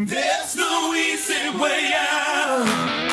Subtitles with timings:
[0.00, 3.07] There's no easy way out.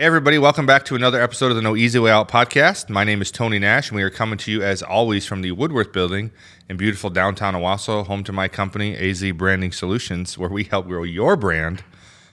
[0.00, 2.88] Hey, everybody, welcome back to another episode of the No Easy Way Out podcast.
[2.88, 5.50] My name is Tony Nash, and we are coming to you as always from the
[5.50, 6.30] Woodworth building
[6.68, 11.02] in beautiful downtown Owosso, home to my company, AZ Branding Solutions, where we help grow
[11.02, 11.82] your brand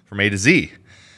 [0.04, 0.74] from A to Z.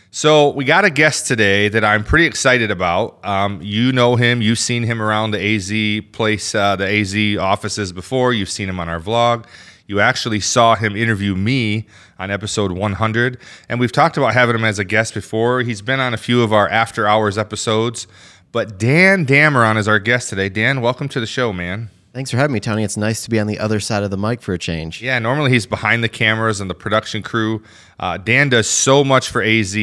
[0.09, 3.19] So, we got a guest today that I'm pretty excited about.
[3.25, 7.91] Um, you know him, you've seen him around the AZ place, uh, the AZ offices
[7.91, 9.47] before, you've seen him on our vlog.
[9.87, 11.87] You actually saw him interview me
[12.19, 13.37] on episode 100,
[13.69, 15.61] and we've talked about having him as a guest before.
[15.61, 18.05] He's been on a few of our after hours episodes,
[18.51, 20.49] but Dan Dameron is our guest today.
[20.49, 21.89] Dan, welcome to the show, man.
[22.17, 22.83] Thanks for having me, Tony.
[22.83, 25.03] It's nice to be on the other side of the mic for a change.
[25.03, 27.61] Yeah, normally he's behind the cameras and the production crew.
[27.99, 29.77] Uh, Dan does so much for AZ,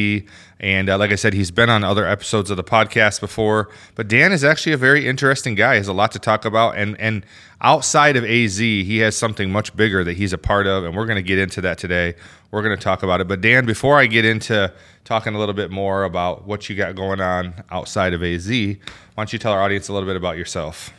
[0.59, 3.69] and uh, like I said, he's been on other episodes of the podcast before.
[3.95, 5.75] But Dan is actually a very interesting guy.
[5.75, 7.25] He has a lot to talk about, and and
[7.61, 11.05] outside of AZ, he has something much bigger that he's a part of, and we're
[11.05, 12.15] going to get into that today.
[12.51, 13.29] We're going to talk about it.
[13.29, 14.73] But Dan, before I get into
[15.05, 18.75] talking a little bit more about what you got going on outside of AZ, why
[19.15, 20.91] don't you tell our audience a little bit about yourself?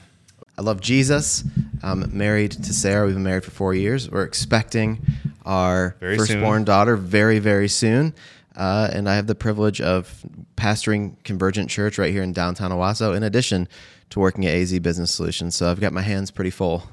[0.58, 1.44] I love Jesus.
[1.82, 3.04] I'm married to Sarah.
[3.06, 4.10] We've been married for four years.
[4.10, 5.04] We're expecting
[5.44, 6.64] our Very firstborn soon.
[6.64, 8.14] daughter very, very soon.
[8.56, 10.24] Uh, and I have the privilege of
[10.56, 13.68] pastoring Convergent Church right here in downtown Owosso, in addition
[14.10, 15.54] to working at AZ Business Solutions.
[15.54, 16.84] So I've got my hands pretty full.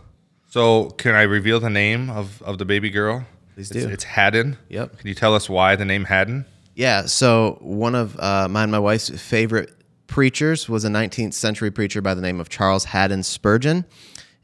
[0.49, 3.25] So, can I reveal the name of, of the baby girl?
[3.55, 3.89] Please It's, do.
[3.89, 4.57] it's Haddon.
[4.69, 4.99] Yep.
[4.99, 6.45] Can you tell us why the name Haddon?
[6.75, 7.05] Yeah.
[7.05, 9.71] So one of uh, mine, and my wife's favorite
[10.13, 13.83] preachers was a 19th century preacher by the name of Charles Haddon Spurgeon,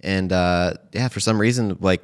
[0.01, 2.01] and uh, yeah, for some reason, like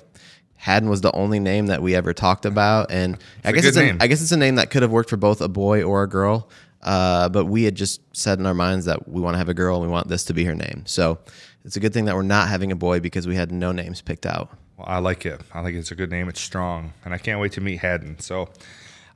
[0.55, 3.77] Haddon was the only name that we ever talked about, and I a guess it's
[3.77, 3.97] a, name.
[3.99, 6.07] I guess it's a name that could have worked for both a boy or a
[6.07, 6.47] girl.
[6.83, 9.55] Uh, but we had just said in our minds that we want to have a
[9.55, 10.83] girl and we want this to be her name.
[10.85, 11.17] So
[11.63, 13.99] it's a good thing that we're not having a boy because we had no names
[13.99, 14.55] picked out.
[14.77, 15.41] Well, I like it.
[15.51, 16.29] I think it's a good name.
[16.29, 18.19] It's strong, and I can't wait to meet Haddon.
[18.19, 18.49] So,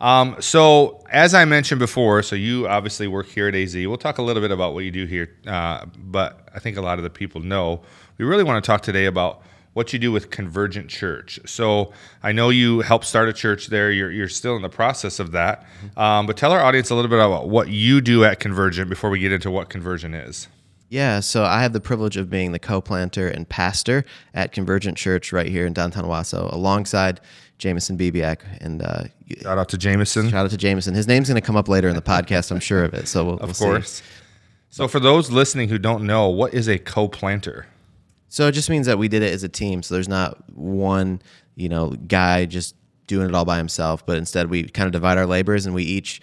[0.01, 3.75] um, so as I mentioned before, so you obviously work here at AZ.
[3.75, 6.81] We'll talk a little bit about what you do here, uh, but I think a
[6.81, 7.81] lot of the people know.
[8.17, 9.41] We really want to talk today about
[9.73, 11.39] what you do with Convergent Church.
[11.45, 11.93] So
[12.23, 13.91] I know you helped start a church there.
[13.91, 15.65] You're, you're still in the process of that,
[15.95, 19.09] um, but tell our audience a little bit about what you do at Convergent before
[19.09, 20.47] we get into what Convergent is.
[20.89, 25.31] Yeah, so I have the privilege of being the co-planter and pastor at Convergent Church
[25.31, 27.21] right here in downtown Wasso, alongside
[27.59, 28.39] Jameson Bibiak.
[28.61, 29.03] And uh,
[29.43, 30.29] Shout out to Jameson.
[30.29, 30.95] shout out to Jameson.
[30.95, 33.07] His name's going to come up later in the podcast, I'm sure of it.
[33.07, 33.65] So we'll, we'll Of see.
[33.65, 34.01] course.
[34.71, 37.65] So, for those listening who don't know, what is a co-planter?
[38.27, 39.81] So it just means that we did it as a team.
[39.81, 41.21] So there's not one,
[41.55, 42.75] you know, guy just
[43.07, 45.81] doing it all by himself, but instead we kind of divide our labors and we
[45.83, 46.21] each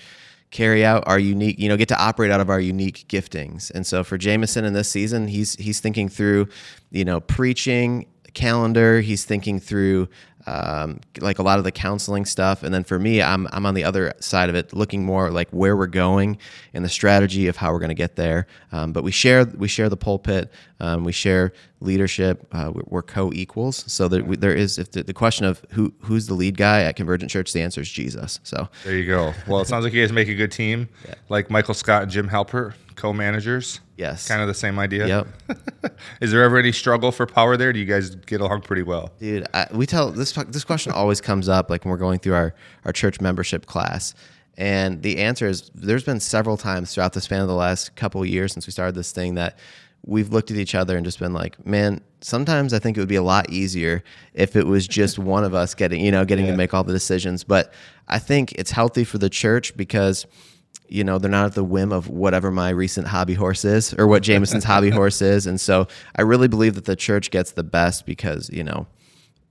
[0.52, 3.72] carry out our unique, you know, get to operate out of our unique giftings.
[3.72, 6.48] And so for Jameson in this season, he's he's thinking through,
[6.92, 9.00] you know, preaching calendar.
[9.00, 10.08] He's thinking through
[10.46, 13.74] um, like a lot of the counseling stuff, and then for me, I'm I'm on
[13.74, 16.38] the other side of it, looking more like where we're going
[16.72, 18.46] and the strategy of how we're going to get there.
[18.72, 22.46] Um, but we share we share the pulpit, um, we share leadership.
[22.52, 26.26] Uh, we're, co-equals, so there, we, there is if the, the question of who who's
[26.26, 28.40] the lead guy at Convergent Church, the answer is Jesus.
[28.42, 29.32] So There you go.
[29.46, 30.88] Well, it sounds like you guys make a good team,
[31.28, 33.80] like Michael Scott and Jim Halpert, co-managers.
[33.96, 35.06] yes, Kind of the same idea.
[35.06, 35.98] Yep.
[36.20, 37.72] Is there ever any struggle for power there?
[37.72, 39.12] Do you guys get along pretty well?
[39.20, 42.34] Dude, I, we tell this this question always comes up like when we're going through
[42.34, 42.54] our
[42.84, 44.14] our church membership class,
[44.56, 48.22] and the answer is there's been several times throughout the span of the last couple
[48.22, 49.58] of years since we started this thing that
[50.06, 53.08] we've looked at each other and just been like, man, sometimes I think it would
[53.08, 54.02] be a lot easier
[54.32, 56.92] if it was just one of us getting you know getting to make all the
[56.92, 57.72] decisions, but
[58.08, 60.26] I think it's healthy for the church because
[60.88, 64.06] you know they're not at the whim of whatever my recent hobby horse is or
[64.06, 67.64] what Jameson's hobby horse is, and so I really believe that the church gets the
[67.64, 68.86] best because you know,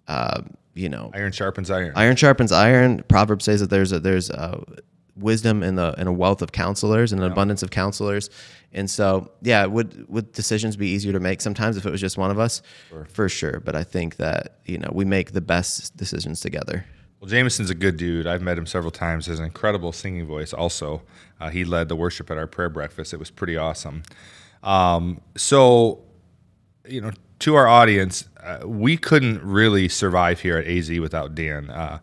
[0.08, 0.42] uh,
[0.74, 1.92] you know, Iron sharpens iron.
[1.96, 3.04] iron sharpens iron.
[3.10, 4.64] Proverb says that there's a, there's a
[5.16, 8.30] wisdom and the in a wealth of counselors and an abundance of counselors,
[8.74, 12.18] and so yeah, would would decisions be easier to make sometimes if it was just
[12.18, 12.62] one of us,
[13.10, 13.60] for sure.
[13.60, 16.86] But I think that you know we make the best decisions together.
[17.20, 18.28] Well, Jameson's a good dude.
[18.28, 19.26] I've met him several times.
[19.26, 20.54] He has an incredible singing voice.
[20.54, 21.02] Also,
[21.40, 23.14] uh, he led the worship at our prayer breakfast.
[23.14, 24.04] It was pretty awesome.
[24.62, 26.04] Um, so,
[26.88, 31.70] you know, to our audience, uh, we couldn't really survive here at AZ without Dan.
[31.70, 32.00] Uh,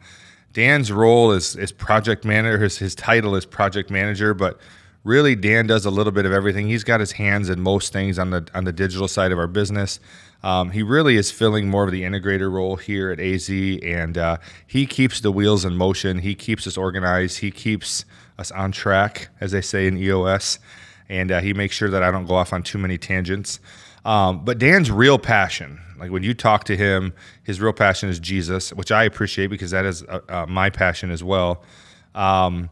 [0.52, 2.58] Dan's role is is project manager.
[2.58, 4.60] His his title is project manager, but
[5.04, 6.68] really Dan does a little bit of everything.
[6.68, 9.46] He's got his hands in most things on the on the digital side of our
[9.46, 9.98] business.
[10.42, 14.38] Um, he really is filling more of the integrator role here at AZ, and uh,
[14.66, 16.18] he keeps the wheels in motion.
[16.18, 17.38] He keeps us organized.
[17.38, 18.04] He keeps
[18.38, 20.58] us on track, as they say in EOS,
[21.08, 23.60] and uh, he makes sure that I don't go off on too many tangents.
[24.04, 27.12] Um, but Dan's real passion, like when you talk to him,
[27.44, 31.12] his real passion is Jesus, which I appreciate because that is uh, uh, my passion
[31.12, 31.62] as well.
[32.16, 32.70] Um,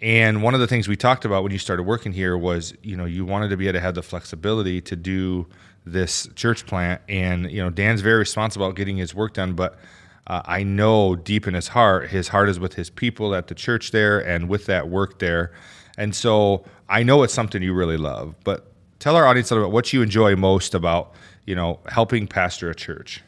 [0.00, 2.96] and one of the things we talked about when you started working here was, you
[2.96, 5.46] know, you wanted to be able to have the flexibility to do
[5.86, 7.00] this church plant.
[7.08, 9.78] And, you know, Dan's very responsible about getting his work done, but
[10.26, 13.54] uh, I know deep in his heart, his heart is with his people at the
[13.54, 15.52] church there and with that work there.
[15.96, 18.71] And so I know it's something you really love, but
[19.02, 21.12] tell our audience a little bit what you enjoy most about,
[21.44, 23.20] you know, helping pastor a church.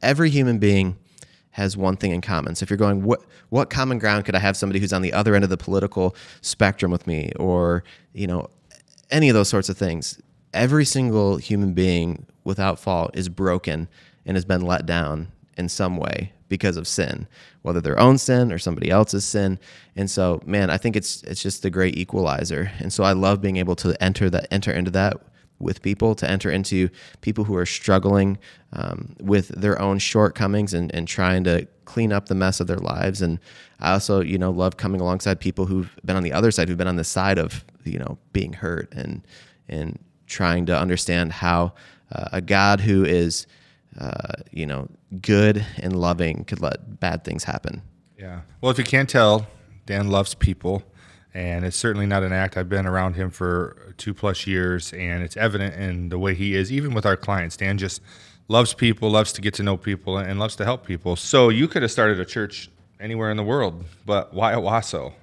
[0.00, 0.96] every human being
[1.50, 2.54] has one thing in common.
[2.54, 3.20] So if you're going, what
[3.50, 6.14] what common ground could I have somebody who's on the other end of the political
[6.40, 7.82] spectrum with me, or
[8.14, 8.48] you know,
[9.10, 10.20] any of those sorts of things?
[10.54, 13.88] Every single human being, without fault, is broken
[14.24, 17.26] and has been let down in some way because of sin,
[17.62, 19.58] whether their own sin or somebody else's sin.
[19.96, 22.70] And so, man, I think it's it's just the great equalizer.
[22.78, 25.16] And so I love being able to enter that enter into that
[25.58, 26.90] with people to enter into
[27.22, 28.36] people who are struggling
[28.74, 32.78] um, with their own shortcomings and, and trying to clean up the mess of their
[32.78, 33.38] lives and
[33.80, 36.78] i also you know love coming alongside people who've been on the other side who've
[36.78, 39.22] been on the side of you know being hurt and
[39.68, 41.72] and trying to understand how
[42.12, 43.46] uh, a god who is
[43.98, 44.88] uh, you know
[45.20, 47.82] good and loving could let bad things happen
[48.18, 48.42] Yeah.
[48.60, 49.46] Well, if you can't tell,
[49.84, 50.84] Dan loves people,
[51.34, 52.56] and it's certainly not an act.
[52.56, 56.54] I've been around him for two plus years, and it's evident in the way he
[56.54, 57.56] is, even with our clients.
[57.56, 58.00] Dan just
[58.46, 61.16] loves people, loves to get to know people, and loves to help people.
[61.16, 65.14] So you could have started a church anywhere in the world, but why Owosso?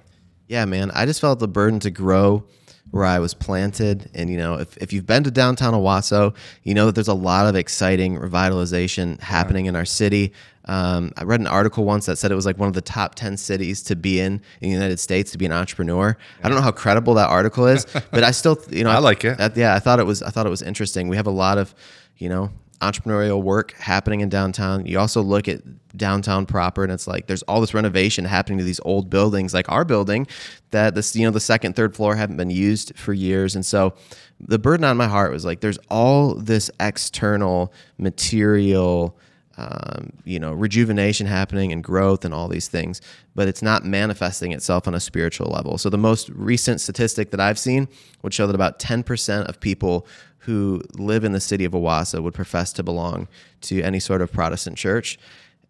[0.46, 0.90] Yeah, man.
[0.92, 2.44] I just felt the burden to grow
[2.90, 4.10] where I was planted.
[4.14, 6.34] And, you know, if, if you've been to downtown Owosso,
[6.64, 10.32] you know that there's a lot of exciting revitalization happening in our city.
[10.66, 13.14] Um, I read an article once that said it was like one of the top
[13.14, 16.16] 10 cities to be in in the United States to be an entrepreneur.
[16.42, 19.24] I don't know how credible that article is, but I still, you know, I like
[19.24, 19.38] it.
[19.38, 21.08] that- yeah, I thought it was, I thought it was interesting.
[21.08, 21.74] We have a lot of,
[22.18, 22.50] you know,
[22.80, 24.86] entrepreneurial work happening in downtown.
[24.86, 25.62] You also look at
[25.96, 29.68] downtown proper and it's like there's all this renovation happening to these old buildings like
[29.68, 30.26] our building
[30.70, 33.92] that this you know the second third floor haven't been used for years and so
[34.38, 39.18] the burden on my heart was like there's all this external material
[39.56, 43.00] um, you know rejuvenation happening and growth and all these things
[43.34, 47.40] but it's not manifesting itself on a spiritual level so the most recent statistic that
[47.40, 47.88] i've seen
[48.22, 50.06] would show that about 10% of people
[50.40, 53.28] who live in the city of Owosso would profess to belong
[53.62, 55.18] to any sort of Protestant church.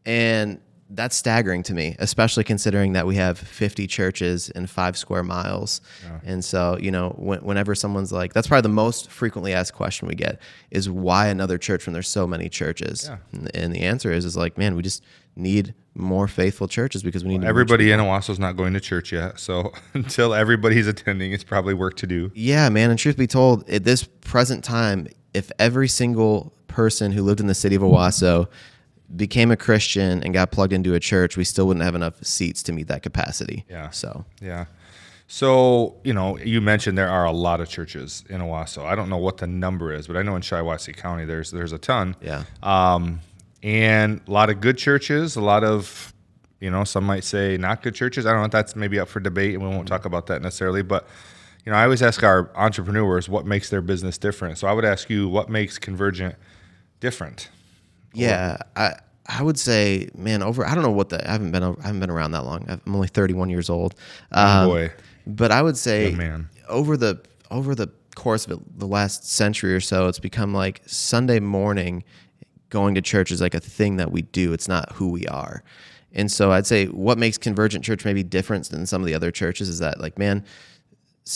[0.07, 5.23] And that's staggering to me, especially considering that we have 50 churches in five square
[5.23, 5.81] miles.
[6.25, 10.09] And so, you know, when, whenever someone's like, that's probably the most frequently asked question
[10.09, 10.41] we get
[10.71, 13.07] is why another church when there's so many churches?
[13.09, 13.19] Yeah.
[13.33, 15.05] And, and the answer is, is like, man, we just
[15.37, 19.13] need more faithful churches because we need reach Everybody in Owosso's not going to church
[19.13, 22.31] yet, so until everybody's attending, it's probably work to do.
[22.35, 22.91] Yeah, man.
[22.91, 27.47] And truth be told, at this present time, if every single person who lived in
[27.47, 28.49] the city of Owosso
[29.17, 32.63] became a Christian and got plugged into a church, we still wouldn't have enough seats
[32.65, 33.65] to meet that capacity.
[33.69, 33.91] Yeah.
[33.91, 34.67] So, Yeah.
[35.33, 38.85] So, you know, you mentioned there are a lot of churches in Owosso.
[38.85, 41.73] I don't know what the number is, but I know in Shiawassee County there's there's
[41.73, 42.17] a ton.
[42.21, 42.43] yeah.
[42.65, 43.21] Um,
[43.63, 46.13] and a lot of good churches, a lot of,
[46.59, 48.27] you know, some might say not good churches.
[48.27, 50.43] I don't know if that's maybe up for debate, and we won't talk about that
[50.43, 50.83] necessarily.
[50.83, 51.07] But,
[51.65, 54.59] you know, I always ask our entrepreneurs what makes their business different.
[54.59, 56.35] So I would ask you, what makes Convergent
[56.99, 57.51] different?
[58.13, 58.95] Yeah, I
[59.27, 62.01] I would say, man, over I don't know what the I haven't been I haven't
[62.01, 62.65] been around that long.
[62.69, 63.95] I'm only 31 years old.
[64.33, 64.93] Um, boy.
[65.27, 66.49] but I would say Young man.
[66.69, 70.83] over the over the course of it, the last century or so, it's become like
[70.87, 72.05] Sunday morning
[72.71, 74.53] going to church is like a thing that we do.
[74.53, 75.63] It's not who we are.
[76.13, 79.31] And so I'd say what makes Convergent Church maybe different than some of the other
[79.31, 80.45] churches is that like man,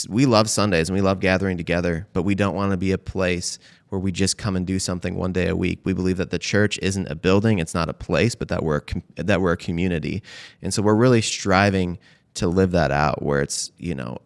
[0.08, 2.98] we love Sundays and we love gathering together, but we don't want to be a
[2.98, 5.80] place where we just come and do something one day a week.
[5.84, 8.78] We believe that the church isn't a building, it's not a place, but that we're
[8.78, 10.22] a that we're a community.
[10.62, 11.98] And so we're really striving
[12.34, 14.18] to live that out where it's, you know,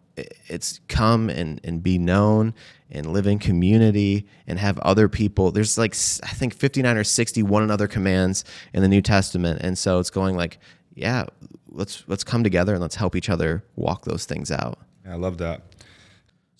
[0.46, 2.54] it's come and, and be known
[2.90, 5.52] and live in community and have other people.
[5.52, 9.60] There's like I think 59 or 60 one another commands in the New Testament.
[9.62, 10.58] And so it's going like,
[10.94, 11.24] yeah,
[11.68, 14.78] let's let's come together and let's help each other walk those things out.
[15.08, 15.62] I love that.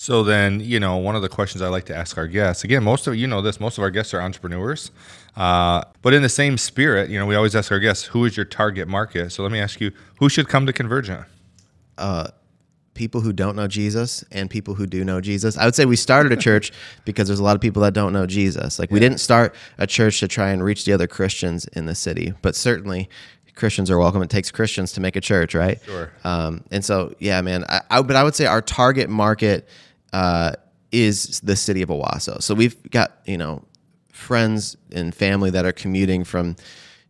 [0.01, 2.85] So then, you know, one of the questions I like to ask our guests, again,
[2.85, 4.93] most of you know this, most of our guests are entrepreneurs.
[5.37, 8.37] Uh, but in the same spirit, you know, we always ask our guests, who is
[8.37, 9.33] your target market?
[9.33, 9.91] So let me ask you,
[10.21, 11.27] who should come to Convergent?
[12.95, 15.57] people who don't know Jesus and people who do know Jesus.
[15.57, 16.73] I would say we started a church
[17.05, 18.79] because there's a lot of people that don't know Jesus.
[18.79, 21.95] Like we didn't start a church to try and reach the other Christians in the
[21.97, 23.09] city, but certainly
[23.57, 24.23] Christians are welcome.
[24.23, 25.81] It takes Christians to make a church, right?
[25.85, 26.13] Sure.
[26.25, 27.65] Um, and so, yeah, man.
[27.69, 29.69] I, I, but I would say our target market
[30.13, 30.53] uh,
[30.93, 32.43] is the city of Owosso.
[32.43, 33.65] So we've got you know
[34.13, 36.57] friends and family that are commuting from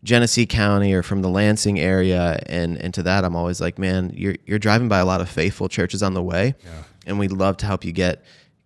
[0.04, 4.12] Genesee County or from the Lansing area, and and to that, I'm always like, man,
[4.14, 6.54] you're you're driving by a lot of faithful churches on the way,
[7.06, 8.24] and we'd love to help you get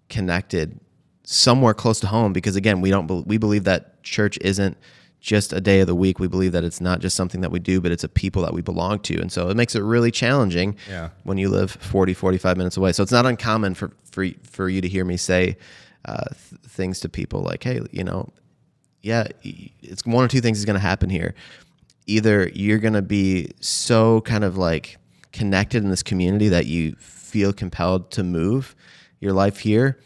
[0.09, 0.79] connected
[1.25, 4.77] somewhere close to home because again, we don't we believe that church isn't
[5.23, 6.19] just a day of the week.
[6.19, 8.53] We believe that it's not just something that we do, but it's a people that
[8.53, 9.19] we belong to.
[9.21, 11.11] And so it makes it really challenging Yeah.
[11.23, 12.93] when you live 40, 45 minutes away.
[12.93, 15.57] So it's not uncommon for, for, for you to hear me say
[16.05, 18.29] uh, th- things to people like, hey, you know,
[19.01, 21.35] yeah, it's one or two things is going to happen here.
[22.07, 24.97] Either you're going to be so kind of like
[25.33, 28.75] connected in this community that you feel compelled to move
[29.21, 29.99] your life here,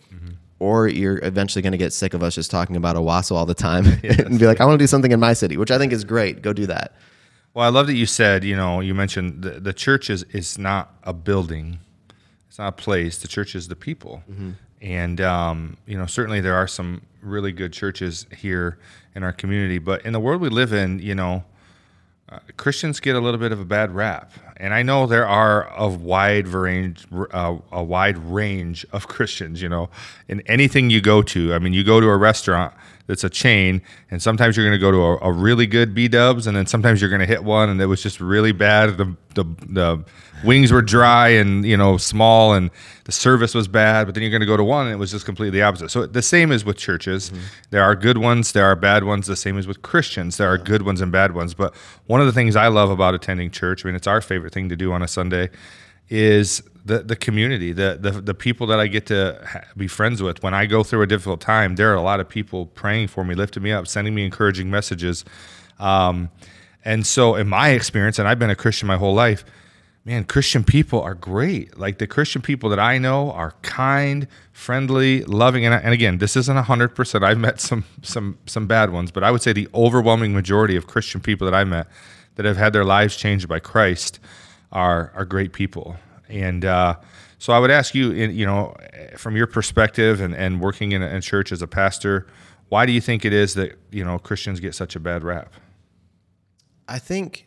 [0.58, 3.54] or you're eventually going to get sick of us just talking about Owosso all the
[3.54, 5.92] time and be like, I want to do something in my city, which I think
[5.92, 6.42] is great.
[6.42, 6.94] Go do that.
[7.54, 10.58] Well, I love that you said, you know, you mentioned the, the church is, is
[10.58, 11.78] not a building,
[12.48, 13.18] it's not a place.
[13.18, 14.22] The church is the people.
[14.82, 18.78] And, um, you know, certainly there are some really good churches here
[19.14, 21.44] in our community, but in the world we live in, you know,
[22.28, 25.72] uh, Christians get a little bit of a bad rap, and I know there are
[25.76, 29.62] a wide range, uh, a wide range of Christians.
[29.62, 29.90] You know,
[30.28, 32.74] in anything you go to, I mean, you go to a restaurant
[33.06, 36.08] that's a chain, and sometimes you're going to go to a, a really good B
[36.08, 38.96] Dubs, and then sometimes you're going to hit one, and it was just really bad.
[38.96, 40.04] The the the
[40.44, 42.70] wings were dry and you know small, and
[43.04, 44.06] the service was bad.
[44.06, 45.90] But then you're going to go to one, and it was just completely opposite.
[45.90, 47.30] So the same is with churches.
[47.30, 47.44] Mm-hmm.
[47.70, 49.26] There are good ones, there are bad ones.
[49.26, 50.36] The same is with Christians.
[50.36, 51.54] There are good ones and bad ones.
[51.54, 51.74] But
[52.06, 54.68] one of the things I love about attending church, I mean, it's our favorite thing
[54.68, 55.50] to do on a Sunday,
[56.08, 60.22] is the the community, the the, the people that I get to ha- be friends
[60.22, 60.42] with.
[60.42, 63.24] When I go through a difficult time, there are a lot of people praying for
[63.24, 65.24] me, lifting me up, sending me encouraging messages.
[65.78, 66.30] Um,
[66.84, 69.44] and so, in my experience, and I've been a Christian my whole life,
[70.04, 71.76] man, Christian people are great.
[71.76, 75.66] Like the Christian people that I know are kind, friendly, loving.
[75.66, 77.24] And, and again, this isn't hundred percent.
[77.24, 80.86] I've met some some some bad ones, but I would say the overwhelming majority of
[80.86, 81.88] Christian people that I met
[82.36, 84.20] that have had their lives changed by Christ
[84.72, 85.96] are are great people.
[86.28, 86.96] And uh,
[87.38, 88.74] so, I would ask you, in, you know,
[89.16, 92.26] from your perspective and, and working in a, in a church as a pastor,
[92.68, 95.52] why do you think it is that you know Christians get such a bad rap?
[96.88, 97.46] I think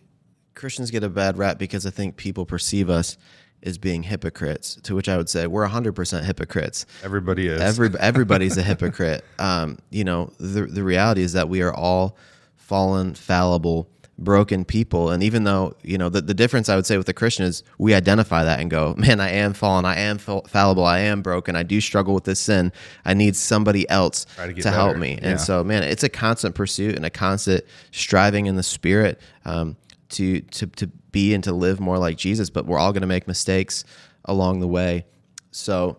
[0.56, 3.18] Christians get a bad rap because I think people perceive us
[3.64, 4.76] as being hypocrites.
[4.84, 6.86] To which I would say we're hundred percent hypocrites.
[7.04, 7.62] Everybody is.
[7.62, 9.26] Every everybody's a hypocrite.
[9.40, 12.18] Um, you know, the the reality is that we are all
[12.56, 15.10] fallen, fallible, broken people.
[15.10, 17.64] And even though you know the the difference, I would say with the Christian is
[17.78, 21.22] we identify that and go, man, I am fallen, I am fall- fallible, I am
[21.22, 22.72] broken, I do struggle with this sin.
[23.06, 25.14] I need somebody else to to, help me.
[25.22, 25.30] Yeah.
[25.30, 29.20] And so, man, it's a constant pursuit and a constant striving in the spirit.
[29.46, 29.78] Um,
[30.10, 33.08] to, to, to be and to live more like Jesus, but we're all going to
[33.08, 33.84] make mistakes
[34.26, 35.06] along the way.
[35.52, 35.98] So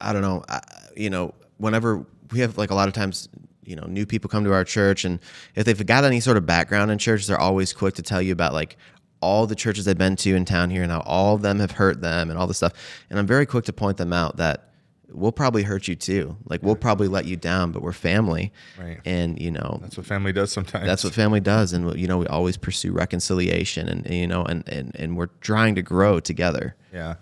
[0.00, 0.44] I don't know.
[0.48, 0.60] I,
[0.96, 3.28] you know, whenever we have like a lot of times,
[3.64, 5.20] you know, new people come to our church, and
[5.54, 8.32] if they've got any sort of background in church, they're always quick to tell you
[8.32, 8.76] about like
[9.20, 11.70] all the churches they've been to in town here and how all of them have
[11.72, 12.72] hurt them and all this stuff.
[13.08, 14.70] And I'm very quick to point them out that
[15.12, 16.36] we'll probably hurt you too.
[16.46, 18.52] Like we'll probably let you down, but we're family.
[18.80, 18.98] Right.
[19.04, 20.86] And you know, That's what family does sometimes.
[20.86, 24.42] that's what family does and you know we always pursue reconciliation and, and, you know
[24.44, 27.14] and, and and we're trying to grow together Yeah.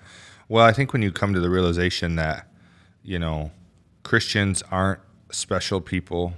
[0.48, 2.48] Well, I think when you come to the realization that,
[3.02, 3.50] you know,
[4.04, 5.00] Christians aren't
[5.34, 6.34] special people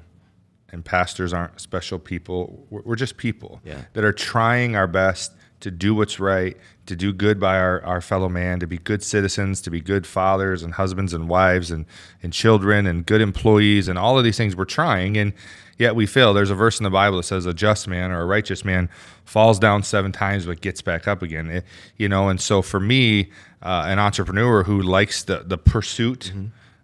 [0.71, 3.83] and pastors aren't special people, we're, we're just people Yeah.
[3.93, 6.57] that are trying our best to do what's right,
[6.87, 10.07] to do good by our, our fellow man, to be good citizens, to be good
[10.07, 11.87] fathers and husbands and wives and,
[12.23, 15.17] and children and good employees and all of these things we're trying.
[15.17, 15.33] And
[15.79, 16.35] yet we fail.
[16.35, 18.89] There's a verse in the Bible that says a just man or a righteous man
[19.25, 21.49] falls down seven times but gets back up again.
[21.49, 21.65] It-
[21.97, 23.31] you know, and so for me,
[23.63, 26.33] uh, an entrepreneur who likes the, the pursuit,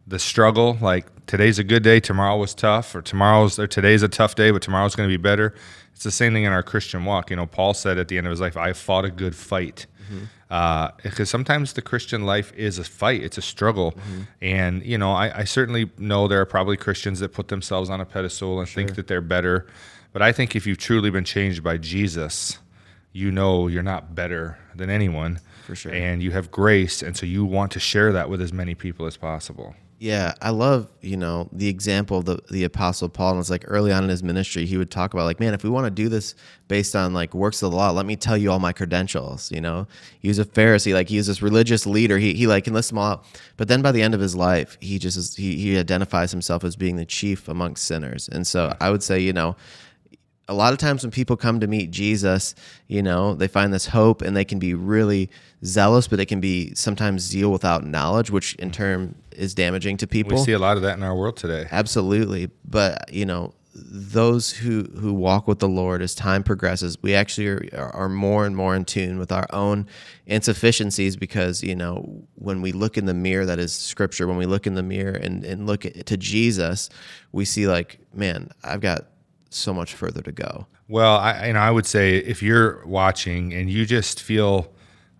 [0.07, 4.09] the struggle, like today's a good day, tomorrow was tough, or tomorrow's or today's a
[4.09, 5.55] tough day, but tomorrow's going to be better.
[5.93, 7.31] It's the same thing in our Christian walk.
[7.31, 9.87] You know, Paul said at the end of his life, "I fought a good fight."
[10.51, 13.95] Uh, because sometimes the Christian life is a fight; it's a struggle,
[14.41, 18.01] and you know, I, I certainly know there are probably Christians that put themselves on
[18.01, 19.67] a pedestal and think that they're better.
[20.13, 22.59] But I think if you've truly been changed by Jesus,
[23.13, 25.41] you know you're not better than anyone.
[25.67, 25.93] For sure.
[25.93, 29.05] And you have grace, and so you want to share that with as many people
[29.05, 29.75] as possible.
[30.01, 33.65] Yeah, I love you know the example of the the apostle Paul, and it's like
[33.67, 35.91] early on in his ministry, he would talk about like, man, if we want to
[35.91, 36.37] do this
[36.69, 39.51] based on like works of the law, let me tell you all my credentials.
[39.51, 39.89] You know,
[40.21, 42.19] he was a Pharisee, like he was this religious leader.
[42.19, 43.25] He he like can list them all out,
[43.57, 46.63] but then by the end of his life, he just is, he he identifies himself
[46.63, 49.57] as being the chief amongst sinners, and so I would say you know
[50.49, 52.55] a lot of times when people come to meet Jesus,
[52.87, 55.29] you know, they find this hope and they can be really
[55.63, 58.73] zealous, but they can be sometimes zeal without knowledge, which in mm.
[58.73, 60.37] turn is damaging to people.
[60.37, 61.67] We see a lot of that in our world today.
[61.71, 62.51] Absolutely.
[62.65, 67.73] But, you know, those who, who walk with the Lord as time progresses, we actually
[67.73, 69.87] are, are more and more in tune with our own
[70.27, 74.47] insufficiencies because, you know, when we look in the mirror that is scripture, when we
[74.47, 76.91] look in the mirror and, and look at, to Jesus,
[77.31, 79.07] we see like, man, I've got
[79.51, 80.67] so much further to go.
[80.89, 84.73] Well, I you know I would say if you're watching and you just feel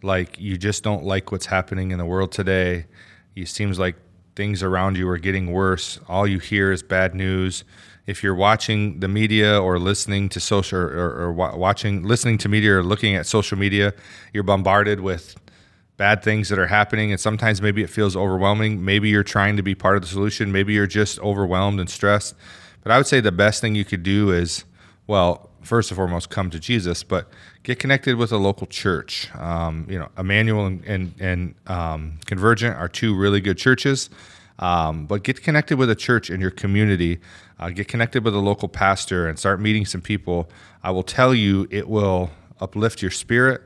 [0.03, 2.87] like you just don't like what's happening in the world today,
[3.37, 3.97] it seems like
[4.39, 5.99] things around you are getting worse.
[6.07, 7.65] All you hear is bad news.
[8.07, 12.77] If you're watching the media or listening to social or, or watching listening to media
[12.77, 13.93] or looking at social media,
[14.33, 15.35] you're bombarded with
[15.97, 18.85] bad things that are happening and sometimes maybe it feels overwhelming.
[18.85, 22.37] Maybe you're trying to be part of the solution, maybe you're just overwhelmed and stressed.
[22.85, 24.65] But I would say the best thing you could do is,
[25.09, 27.29] well, first and foremost, come to Jesus, but
[27.63, 29.33] get connected with a local church.
[29.35, 34.11] Um, you know, Emmanuel and and, and um, Convergent are two really good churches.
[34.59, 37.21] Um, but get connected with a church in your community.
[37.61, 40.51] Uh, get connected with a local pastor and start meeting some people.
[40.83, 43.63] I will tell you, it will uplift your spirit.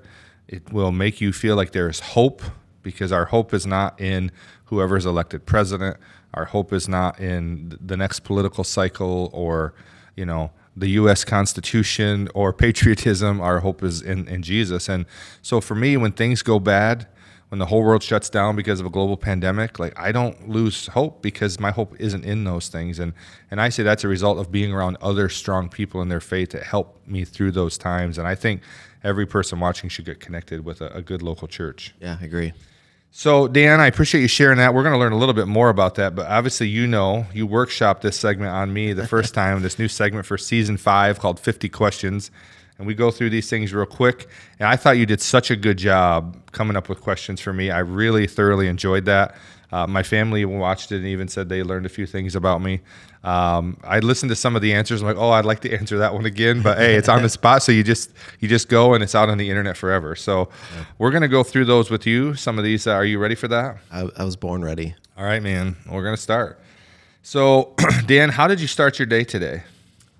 [0.48, 2.42] It will make you feel like there is hope
[2.82, 4.30] because our hope is not in
[4.66, 5.96] whoever is elected president.
[6.34, 9.74] Our hope is not in the next political cycle or,
[10.16, 11.24] you know, the U.S.
[11.24, 13.40] Constitution or patriotism.
[13.40, 14.88] Our hope is in, in Jesus.
[14.88, 15.06] And
[15.42, 17.06] so for me, when things go bad,
[17.50, 20.86] when the whole world shuts down because of a global pandemic, like I don't lose
[20.86, 22.98] hope because my hope isn't in those things.
[22.98, 23.12] And
[23.50, 26.52] and I say that's a result of being around other strong people in their faith
[26.52, 28.16] that help me through those times.
[28.16, 28.62] And I think
[29.04, 31.94] every person watching should get connected with a, a good local church.
[32.00, 32.54] Yeah, I agree.
[33.14, 34.72] So, Dan, I appreciate you sharing that.
[34.72, 37.46] We're going to learn a little bit more about that, but obviously, you know, you
[37.46, 41.38] workshopped this segment on me the first time, this new segment for season five called
[41.38, 42.30] 50 Questions.
[42.78, 44.28] And we go through these things real quick.
[44.58, 47.70] And I thought you did such a good job coming up with questions for me.
[47.70, 49.36] I really thoroughly enjoyed that.
[49.72, 52.80] Uh, my family watched it and even said they learned a few things about me.
[53.24, 55.00] Um, I listened to some of the answers.
[55.00, 57.28] I'm like, oh, I'd like to answer that one again, but hey, it's on the
[57.40, 60.14] spot, so you just you just go and it's out on the internet forever.
[60.14, 60.50] So
[60.98, 62.34] we're gonna go through those with you.
[62.34, 63.78] Some of these, uh, are you ready for that?
[63.90, 64.94] I, I was born ready.
[65.16, 65.76] All right, man.
[65.90, 66.60] We're gonna start.
[67.22, 67.74] So,
[68.06, 69.62] Dan, how did you start your day today?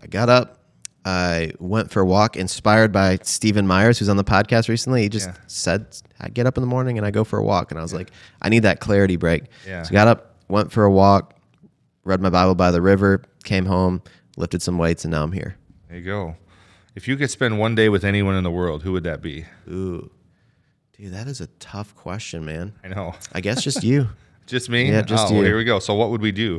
[0.02, 0.61] I got up.
[1.04, 5.02] I went for a walk, inspired by Stephen Myers, who's on the podcast recently.
[5.02, 5.34] He just Yeah.
[5.48, 5.86] said,
[6.20, 7.92] "I get up in the morning and I go for a walk," and I was
[7.92, 8.10] like,
[8.40, 9.82] "I need that clarity break." Yeah.
[9.82, 11.34] So I got up, went for a walk,
[12.04, 14.00] read my Bible by the river, came home,
[14.36, 15.56] lifted some weights, and now I'm here.
[15.88, 16.36] There you go.
[16.94, 19.46] If you could spend one day with anyone in the world, who would that be?
[19.68, 20.10] Ooh,
[20.96, 22.74] dude, that is a tough question, man.
[22.84, 23.14] I know.
[23.32, 24.08] I guess just you.
[24.46, 24.90] Just me?
[24.90, 25.42] Yeah, just oh, you.
[25.44, 25.78] Here we go.
[25.78, 26.58] So, what would we do?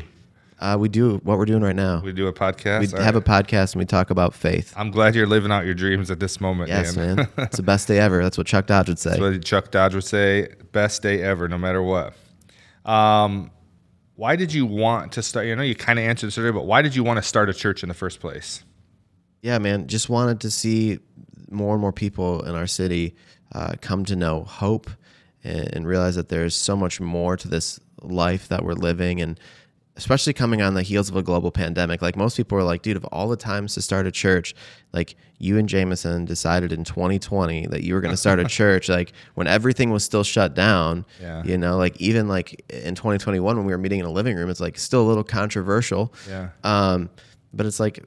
[0.60, 2.02] Uh, we do what we're doing right now.
[2.02, 2.92] We do a podcast.
[2.92, 3.28] We All have right.
[3.28, 4.74] a podcast and we talk about faith.
[4.78, 6.70] I'm glad you're living out your dreams at this moment.
[6.70, 7.16] Yes, Dan.
[7.16, 7.28] man.
[7.38, 8.22] It's the best day ever.
[8.24, 9.12] That's what Chuck Dodge would say.
[9.12, 10.54] That's what Chuck Dodge would say.
[10.72, 12.14] Best day ever, no matter what.
[12.86, 13.52] Um,
[14.16, 15.48] why did you want to start?
[15.48, 17.50] You know, you kind of answered this earlier, but why did you want to start
[17.50, 18.64] a church in the first place?
[19.42, 21.00] yeah, man, just wanted to see
[21.52, 23.14] more and more people in our city
[23.54, 24.90] uh, come to know hope
[25.44, 29.22] and, and realize that there's so much more to this life that we're living.
[29.22, 29.38] And
[29.96, 32.98] especially coming on the heels of a global pandemic, like most people are like, dude,
[32.98, 34.56] of all the times to start a church,
[34.92, 38.90] like you and Jameson decided in 2020 that you were going to start a church,
[38.90, 41.44] like when everything was still shut down, Yeah.
[41.44, 44.50] you know, like even like in 2021 when we were meeting in a living room,
[44.50, 46.12] it's like still a little controversial.
[46.28, 46.50] Yeah.
[46.64, 47.10] Um,
[47.54, 48.04] but it's like,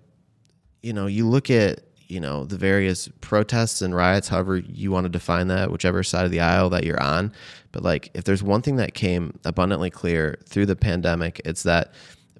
[0.83, 5.05] you know, you look at, you know, the various protests and riots, however you want
[5.05, 7.33] to define that, whichever side of the aisle that you're on.
[7.73, 11.93] But like, if there's one thing that came abundantly clear through the pandemic, it's that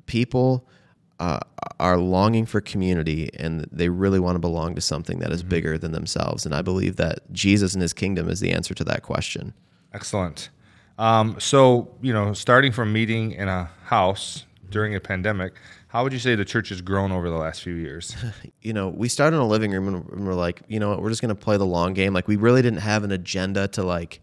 [0.07, 0.67] people
[1.19, 1.41] uh,
[1.81, 5.79] are longing for community and they really want to belong to something that is bigger
[5.79, 6.47] than themselves.
[6.47, 9.55] And I believe that Jesus and his kingdom is the answer to that question.
[9.93, 10.51] Excellent.
[10.99, 15.55] Um, so, you know, starting from meeting in a house during a pandemic,
[15.97, 18.15] how would you say the church has grown over the last few years?
[18.61, 21.09] you know, we started in a living room and we're like, you know what, we're
[21.09, 22.13] just going to play the long game.
[22.13, 24.21] Like, we really didn't have an agenda to, like,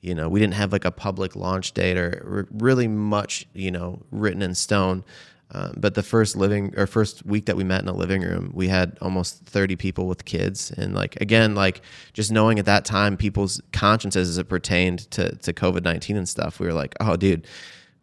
[0.00, 4.02] you know, we didn't have like a public launch date or really much, you know,
[4.10, 5.04] written in stone.
[5.52, 8.50] Um, but the first living or first week that we met in a living room,
[8.52, 10.72] we had almost 30 people with kids.
[10.72, 11.82] And like, again, like
[12.14, 16.28] just knowing at that time people's consciences as it pertained to, to COVID 19 and
[16.28, 17.46] stuff, we were like, oh, dude,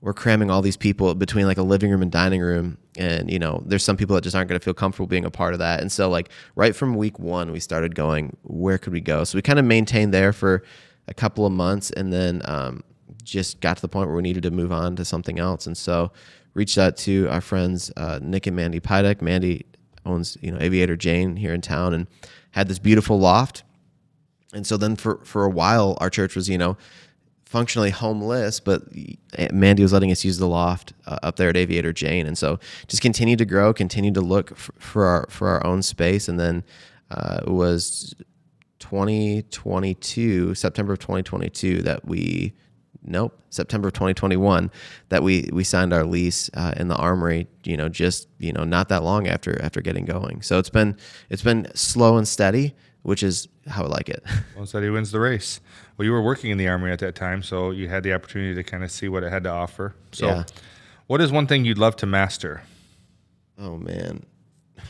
[0.04, 2.78] we're cramming all these people between like a living room and dining room.
[2.98, 5.32] And, you know, there's some people that just aren't going to feel comfortable being a
[5.32, 5.80] part of that.
[5.80, 9.24] And so, like, right from week one, we started going, where could we go?
[9.24, 10.62] So we kind of maintained there for
[11.08, 12.84] a couple of months and then um,
[13.24, 15.68] just got to the point where we needed to move on to something else.
[15.68, 16.12] And so,
[16.54, 19.22] reached out to our friends uh, Nick and Mandy Pydek.
[19.22, 19.66] Mandy
[20.06, 22.08] owns you know Aviator Jane here in town and
[22.52, 23.64] had this beautiful loft.
[24.54, 26.78] And so then for for a while our church was you know
[27.54, 28.82] functionally homeless, but
[29.52, 32.58] Mandy was letting us use the loft uh, up there at Aviator Jane, and so
[32.88, 36.40] just continued to grow, continued to look f- for our for our own space, and
[36.40, 36.64] then
[37.12, 38.16] uh, it was
[38.80, 42.54] 2022 September of 2022 that we
[43.06, 44.72] nope september of 2021
[45.10, 48.64] that we we signed our lease uh, in the armory you know just you know
[48.64, 50.42] not that long after after getting going.
[50.42, 50.98] So it's been
[51.30, 54.24] it's been slow and steady which is how i like it.
[54.56, 55.60] Well, said he wins the race.
[55.98, 58.56] Well, you were working in the army at that time, so you had the opportunity
[58.56, 59.94] to kind of see what it had to offer.
[60.12, 60.44] So, Yeah.
[61.08, 62.64] what is one thing you'd love to master?
[63.60, 64.26] oh man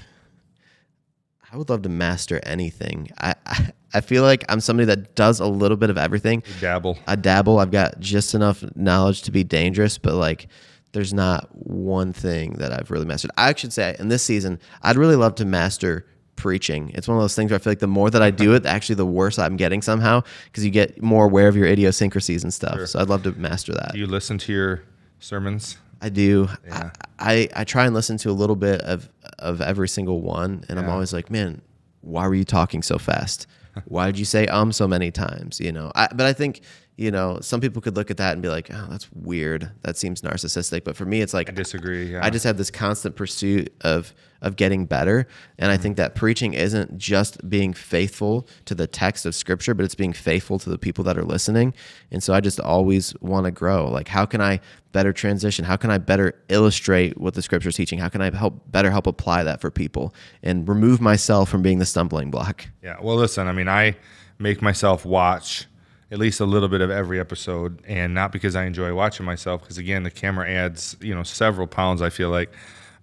[1.51, 5.41] i would love to master anything I, I i feel like i'm somebody that does
[5.41, 6.97] a little bit of everything Dabble.
[7.05, 7.59] I dabble.
[7.59, 10.47] I've got just enough knowledge to be dangerous, but like
[10.93, 13.31] there's not one thing that I've really mastered.
[13.35, 16.91] I should say in this season, I'd really love to master preaching.
[16.93, 18.65] It's one of those things where I feel like the more that I do it,
[18.65, 22.53] actually the worse I'm getting somehow because you get more aware of your idiosyncrasies and
[22.53, 22.87] stuff.
[22.87, 23.93] So I'd love to master that.
[23.93, 24.83] Do you listen to your
[25.19, 25.77] sermons?
[26.01, 26.49] I do.
[26.67, 26.91] Yeah.
[27.17, 30.65] I, I I try and listen to a little bit of of every single one,
[30.67, 31.61] and I'm always like, man,
[32.01, 33.47] why were you talking so fast?
[33.85, 35.59] Why did you say um so many times?
[35.59, 36.61] You know, I, but I think
[36.95, 39.71] you know some people could look at that and be like, oh, that's weird.
[39.81, 40.83] That seems narcissistic.
[40.83, 42.11] But for me, it's like I disagree.
[42.11, 42.23] Yeah.
[42.23, 45.25] I just have this constant pursuit of of getting better,
[45.57, 49.85] and I think that preaching isn't just being faithful to the text of Scripture, but
[49.85, 51.73] it's being faithful to the people that are listening.
[52.11, 53.89] And so I just always want to grow.
[53.89, 54.59] Like, how can I
[54.91, 55.65] better transition?
[55.65, 57.99] How can I better illustrate what the Scripture is teaching?
[57.99, 61.79] How can I help better help apply that for people and remove myself from being
[61.79, 62.67] the stumbling block?
[62.81, 62.97] Yeah.
[63.01, 63.95] Well, listen, I mean, I
[64.39, 65.65] make myself watch
[66.11, 69.61] at least a little bit of every episode, and not because I enjoy watching myself,
[69.61, 72.51] because again, the camera adds, you know, several pounds, I feel like,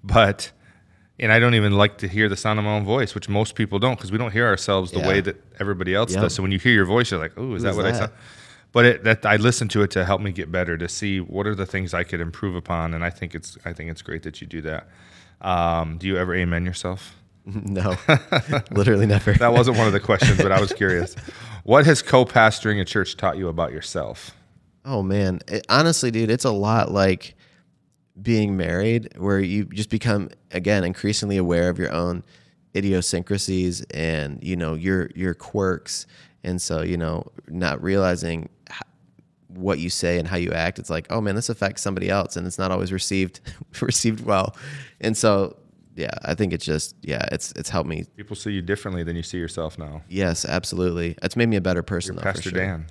[0.04, 0.52] but,
[1.18, 3.56] and I don't even like to hear the sound of my own voice, which most
[3.56, 5.08] people don't, because we don't hear ourselves the Yeah.
[5.08, 6.20] way that everybody else Yep.
[6.22, 6.34] does.
[6.34, 7.98] So when you hear your voice, you're like, oh, is that Who's what I that?
[7.98, 8.10] sound?
[8.72, 11.48] But it, that I listen to it to help me get better, to see what
[11.48, 14.22] are the things I could improve upon, and I think it's, I think it's great
[14.22, 14.86] that you do that.
[15.40, 17.16] Um, do you ever amen yourself?
[17.64, 17.96] no,
[18.70, 19.32] literally never.
[19.34, 21.14] That wasn't one of the questions, but I was curious.
[21.64, 24.32] What has co-pastoring a church taught you about yourself?
[24.84, 27.34] Oh man, It- honestly, dude, it's a lot like
[28.20, 32.22] being married, where you just become again increasingly aware of your own
[32.76, 36.06] idiosyncrasies and you know your your quirks,
[36.44, 38.48] and so you know not realizing
[39.48, 40.78] what you say and how you act.
[40.78, 43.40] It's like, oh man, this affects somebody else, and it's not always received
[43.80, 44.56] received well,
[45.00, 45.56] and so
[45.94, 48.05] yeah, I think it's just yeah, it's it's helped me.
[48.16, 50.03] People see you differently than you see yourself now.
[50.09, 52.16] Yes, absolutely, it's made me a better person.
[52.16, 52.59] though, for Pastor sure.
[52.59, 52.87] Dan.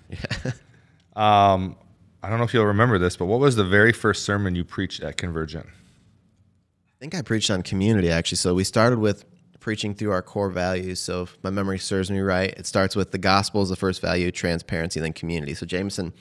[1.15, 1.75] um,
[2.21, 4.65] I don't know if you'll remember this, but what was the very first sermon you
[4.65, 5.65] preached at Convergent?
[5.65, 8.37] I think I preached on community actually.
[8.37, 9.23] So we started with
[9.59, 10.99] preaching through our core values.
[10.99, 14.01] So if my memory serves me right, it starts with the gospel is the first
[14.01, 15.53] value, transparency, then community.
[15.53, 16.13] So Jameson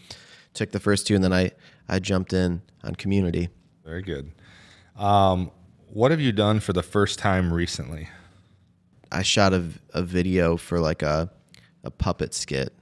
[0.54, 1.52] took the first two, and then I
[1.88, 3.48] I jumped in on community.
[3.84, 4.32] Very good.
[4.96, 5.50] Um,
[5.90, 8.08] what have you done for the first time recently?
[9.10, 11.30] I shot a, a video for like a
[11.84, 12.72] a puppet skit.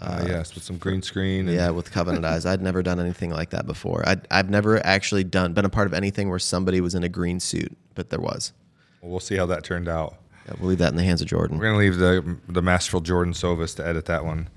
[0.00, 1.48] Uh, yes, with some green screen.
[1.48, 2.46] And, Yeah, with Covenant Eyes.
[2.46, 4.08] I'd never done anything like that before.
[4.08, 7.08] I'd, I've never actually done been a part of anything where somebody was in a
[7.08, 8.52] green suit, but there was.
[9.00, 10.16] Well, we'll see how that turned out.
[10.46, 11.58] Yeah, we'll leave that in the hands of Jordan.
[11.58, 14.48] We're gonna leave the the masterful Jordan Sovis to edit that one.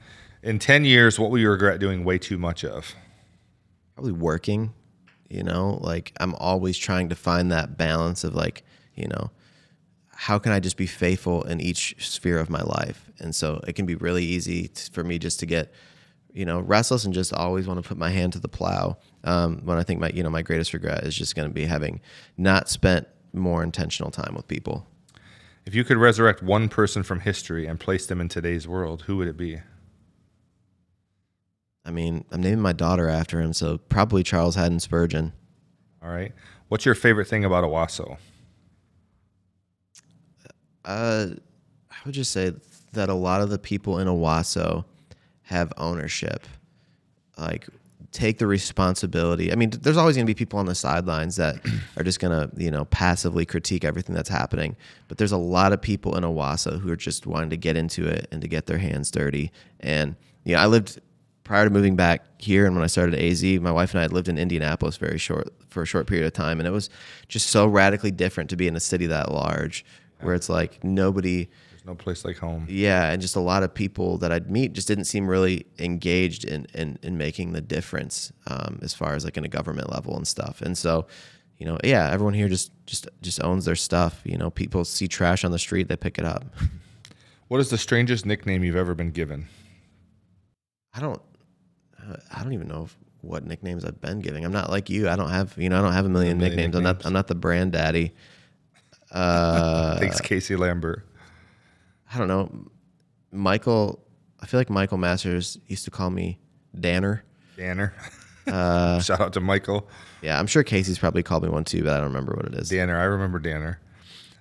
[0.43, 2.95] In ten years, what will you regret doing way too much of?
[4.02, 4.74] probably working
[5.32, 8.63] you know like i'm always trying to find that balance of like
[8.96, 9.32] you know
[10.15, 13.74] how can i just be faithful in each sphere of my life and so it
[13.74, 15.72] can be really easy t- for me just to get
[16.34, 19.62] you know restless and just always want to put my hand to the plow um,
[19.65, 22.00] when i think my you know my greatest regret is just going to be having
[22.38, 24.86] not spent more intentional time with people
[25.65, 29.17] If you could resurrect one person from history and place them in today's world, who
[29.17, 29.62] would it be?
[31.86, 35.34] I mean i'm naming my daughter after him so probably charles haddon spurgeon
[36.04, 36.32] All right.
[36.70, 38.17] What's your favorite thing about Owosso?
[40.84, 41.28] Uh,
[41.91, 42.54] I would just say
[42.94, 44.86] that a lot of the people in Owosso
[45.44, 46.48] have ownership.
[47.38, 47.67] Like
[48.12, 49.52] take the responsibility.
[49.52, 51.56] I mean, there's always going to be people on the sidelines that
[51.98, 54.76] are just going to, you know, passively critique everything that's happening.
[55.08, 58.08] But there's a lot of people in Owosso who are just wanting to get into
[58.08, 59.52] it and to get their hands dirty.
[59.80, 61.00] And you know, I lived
[61.52, 64.14] prior to moving back here, and when I started AZ, my wife and I had
[64.14, 66.90] lived in Indianapolis very short for a short period of time, and it was
[67.28, 69.84] just so radically different to be in a city that large,
[70.22, 71.50] where it's like nobody.
[71.72, 72.68] There's no place like home.
[72.70, 76.46] Yeah, and just a lot of people that I'd meet just didn't seem really engaged
[76.46, 80.16] in in, in making the difference um, as far as like in a government level
[80.16, 80.62] and stuff.
[80.62, 81.06] And so,
[81.58, 84.22] you know, yeah, everyone here just just just owns their stuff.
[84.24, 86.46] You know, people see trash on the street, they pick it up.
[87.50, 89.50] What is the strangest nickname you've ever been given?
[90.94, 91.22] I don't
[92.34, 94.44] I don't even know if, what nicknames I've been giving.
[94.46, 95.08] I'm not like you.
[95.08, 96.76] I don't have you know I don't have a million, million nicknames.
[96.76, 97.06] I'm not.
[97.06, 98.14] I'm not the brand daddy.
[99.12, 101.06] Uh, Thanks, Casey Lambert.
[102.14, 102.50] I don't know.
[103.34, 104.02] Michael,
[104.40, 106.40] I feel like Michael Masters used to call me
[106.80, 107.26] Danner.
[107.58, 107.94] Danner.
[108.48, 109.90] Uh, Shout out to Michael.
[110.22, 112.56] Yeah, I'm sure Casey's probably called me one too, but I don't remember what it
[112.56, 112.70] is.
[112.70, 112.98] Danner.
[112.98, 113.82] I remember Danner.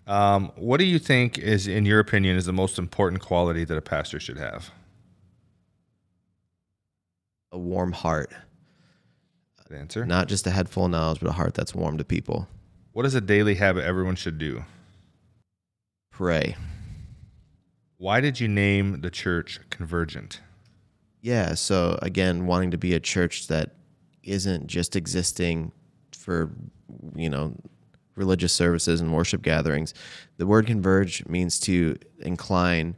[0.07, 3.77] Um, what do you think is, in your opinion, is the most important quality that
[3.77, 4.71] a pastor should have?
[7.53, 8.33] A warm heart,
[9.69, 10.07] Good answer.
[10.07, 12.49] not just a head full of knowledge, but a heart that's warm to people.
[12.93, 14.65] What is a daily habit everyone should do?
[16.13, 16.57] Pray.
[17.97, 20.41] Why did you name the church Convergent?
[21.23, 21.55] Yeah.
[21.55, 23.75] So again, wanting to be a church that
[24.23, 25.73] isn't just existing
[26.13, 26.51] for,
[27.15, 27.55] you know,
[28.17, 29.95] religious services and worship gatherings.
[30.37, 32.97] The word converge means to incline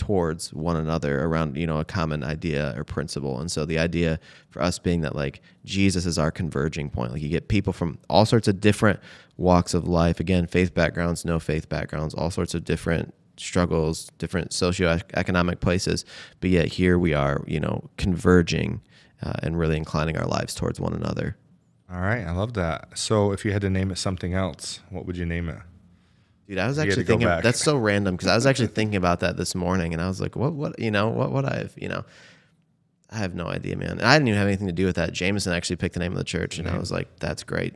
[0.00, 3.38] towards one another around, you know, a common idea or principle.
[3.38, 7.12] And so the idea for us being that like Jesus is our converging point.
[7.12, 8.98] Like you get people from all sorts of different
[9.36, 10.18] walks of life.
[10.18, 16.06] Again, faith backgrounds, no faith backgrounds, all sorts of different struggles, different socioeconomic places,
[16.40, 18.80] but yet here we are, you know, converging
[19.22, 21.36] uh, and really inclining our lives towards one another.
[21.92, 22.96] All right, I love that.
[22.96, 25.58] So, if you had to name it something else, what would you name it?
[26.50, 29.36] Dude, I was actually thinking that's so random because I was actually thinking about that
[29.36, 31.88] this morning, and I was like, what, what, you know, what would I have, you
[31.88, 32.04] know,
[33.08, 33.90] I have no idea, man.
[33.90, 35.12] And I didn't even have anything to do with that.
[35.12, 37.74] Jameson actually picked the name of the church, and I was like, that's great.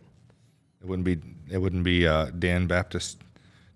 [0.83, 1.19] It wouldn't be.
[1.49, 3.19] It wouldn't be uh, Dan Baptist,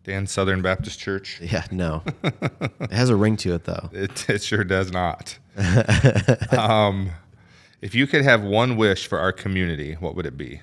[0.02, 1.40] Dan Southern Baptist Church.
[1.44, 3.90] Yeah, no, it has a ring to it though.
[3.92, 5.38] It, it sure does not.
[6.58, 7.10] um,
[7.80, 10.60] if you could have one wish for our community, what would it be?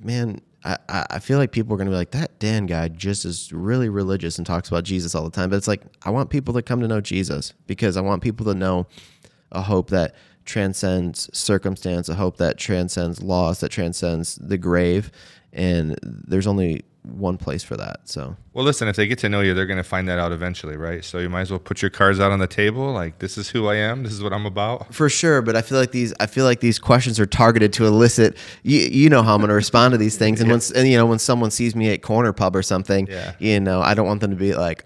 [0.00, 3.52] man, I, I feel like people are gonna be like that Dan guy just is
[3.52, 5.50] really religious and talks about Jesus all the time.
[5.50, 8.44] But it's like I want people to come to know Jesus because I want people
[8.46, 8.86] to know
[9.52, 15.12] a hope that transcends circumstance, a hope that transcends loss, that transcends the grave,
[15.52, 18.00] and there's only one place for that.
[18.04, 20.32] So Well, listen, if they get to know you, they're going to find that out
[20.32, 21.02] eventually, right?
[21.04, 22.92] So you might as well put your cards out on the table.
[22.92, 24.02] Like, this is who I am.
[24.02, 24.92] This is what I'm about.
[24.94, 27.86] for sure, but I feel like these I feel like these questions are targeted to
[27.86, 28.36] elicit.
[28.62, 30.96] You, you know how I'm going to respond to these things, and when and, you
[30.96, 33.32] know when someone sees me at corner pub or something, Yeah.
[33.38, 34.84] you know I don't want them to be like,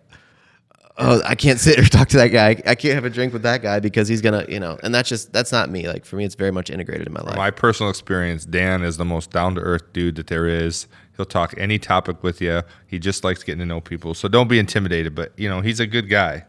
[0.98, 2.51] oh, I can't sit or talk to that guy.
[2.66, 5.09] I can't have a drink with that guy because he's gonna, you know, and that's
[5.09, 5.88] just that's not me.
[5.88, 7.37] Like for me, it's very much integrated in my life.
[7.37, 10.87] My personal experience, Dan is the most down to earth dude that there is.
[11.16, 12.62] He'll talk any topic with you.
[12.87, 14.14] He just likes getting to know people.
[14.14, 16.44] So don't be intimidated, but you know, he's a good guy.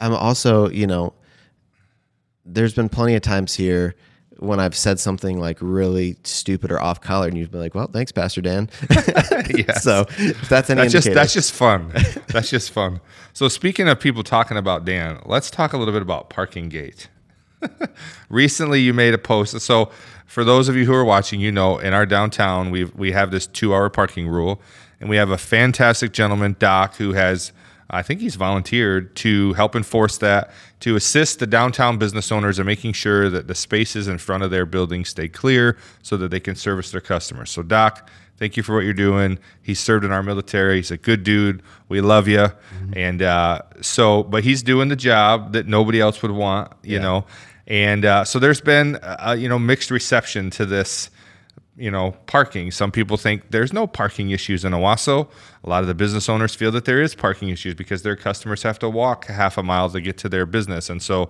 [0.00, 1.12] I'm also, you know,
[2.44, 3.94] there's been plenty of times here
[4.38, 7.88] when I've said something like really stupid or off color, and you've been like, "Well,
[7.88, 8.68] thanks, Pastor Dan."
[9.80, 11.92] So if that's any That's just that's just fun.
[12.28, 13.00] that's just fun.
[13.32, 17.08] So speaking of people talking about Dan, let's talk a little bit about Parking Gate.
[18.28, 19.58] Recently, you made a post.
[19.60, 19.90] So
[20.26, 23.30] for those of you who are watching, you know in our downtown we we have
[23.30, 24.60] this two hour parking rule,
[25.00, 27.52] and we have a fantastic gentleman Doc who has.
[27.88, 32.66] I think he's volunteered to help enforce that, to assist the downtown business owners in
[32.66, 36.40] making sure that the spaces in front of their buildings stay clear so that they
[36.40, 37.48] can service their customers.
[37.48, 39.38] So, Doc, thank you for what you're doing.
[39.62, 40.76] He served in our military.
[40.76, 41.62] He's a good dude.
[41.88, 42.48] We love you.
[42.92, 47.24] And uh, so, but he's doing the job that nobody else would want, you know.
[47.66, 51.10] And uh, so there's been, uh, you know, mixed reception to this,
[51.76, 52.70] you know, parking.
[52.70, 55.28] Some people think there's no parking issues in Owosso.
[55.64, 58.62] A lot of the business owners feel that there is parking issues because their customers
[58.62, 60.88] have to walk half a mile to get to their business.
[60.88, 61.28] And so,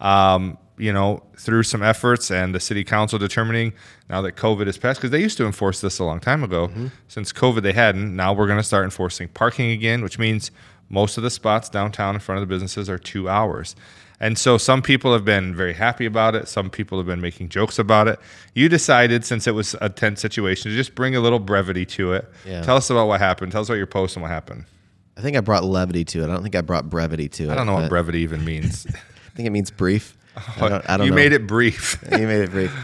[0.00, 3.72] um, you know, through some efforts and the city council determining
[4.10, 6.70] now that COVID has passed, because they used to enforce this a long time ago.
[7.08, 8.14] Since COVID, they hadn't.
[8.16, 10.50] Now we're going to start enforcing parking again, which means
[10.88, 13.76] most of the spots downtown in front of the businesses are two hours.
[14.18, 16.48] And so some people have been very happy about it.
[16.48, 18.18] Some people have been making jokes about it.
[18.54, 22.14] You decided, since it was a tense situation, to just bring a little brevity to
[22.14, 22.30] it.
[22.46, 22.62] Yeah.
[22.62, 23.52] Tell us about what happened.
[23.52, 24.64] Tell us about your post and what happened.
[25.18, 26.24] I think I brought levity to it.
[26.24, 27.50] I don't think I brought brevity to it.
[27.50, 28.86] I don't know what brevity even means.
[28.94, 30.16] I think it means brief.
[30.60, 31.16] I don't, I don't you know.
[31.16, 32.02] made it brief.
[32.10, 32.74] You made it brief.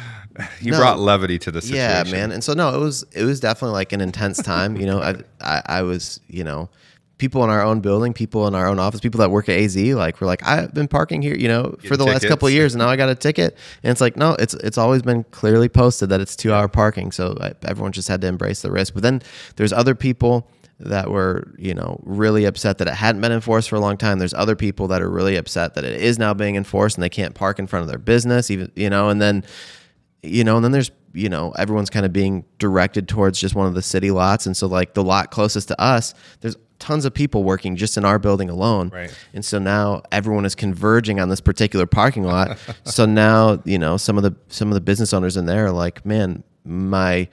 [0.61, 0.79] you No.
[0.79, 2.07] brought levity to the situation.
[2.07, 2.33] Yeah, man.
[2.33, 4.77] And so no, it was it was definitely like an intense time.
[4.77, 6.69] You know, I, I I was you know
[7.23, 9.77] people in our own building, people in our own office, people that work at AZ,
[9.77, 12.75] like we're like I've been parking here, you know, for the last couple of years,
[12.75, 13.57] and now I got a ticket.
[13.85, 17.13] And it's like no, it's it's always been clearly posted that it's two hour parking,
[17.13, 18.93] so I, everyone just had to embrace the risk.
[18.95, 19.23] But then
[19.55, 23.77] there's other people that were you know really upset that it hadn't been enforced for
[23.77, 26.57] a long time there's other people that are really upset that it is now being
[26.57, 29.45] enforced and they can't park in front of their business even you know and then
[30.23, 33.67] you know, and then there's, you know, everyone's kind of being directed towards just one
[33.67, 34.47] of the city lots.
[34.47, 38.05] And so, like, the lot closest to us, there's tons of people working just in
[38.05, 38.91] our building alone.
[38.93, 39.15] Right.
[39.33, 42.59] And so now everyone is converging on this particular parking lot.
[42.85, 45.71] so now, you know, some of the, some of the business owners in there are
[45.71, 47.29] like, man, my,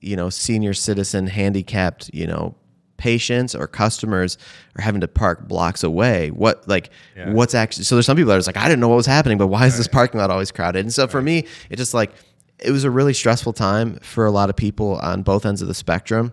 [0.00, 2.54] you know, senior citizen handicapped, you know,
[2.96, 4.38] patients or customers
[4.76, 6.30] are having to park blocks away.
[6.30, 7.30] What like Yeah.
[7.32, 9.06] what's actually so there's some people that are just like, I didn't know what was
[9.06, 10.80] happening, but why is this parking lot always crowded?
[10.80, 12.10] And so for me, it just like
[12.58, 15.68] it was a really stressful time for a lot of people on both ends of
[15.68, 16.32] the spectrum.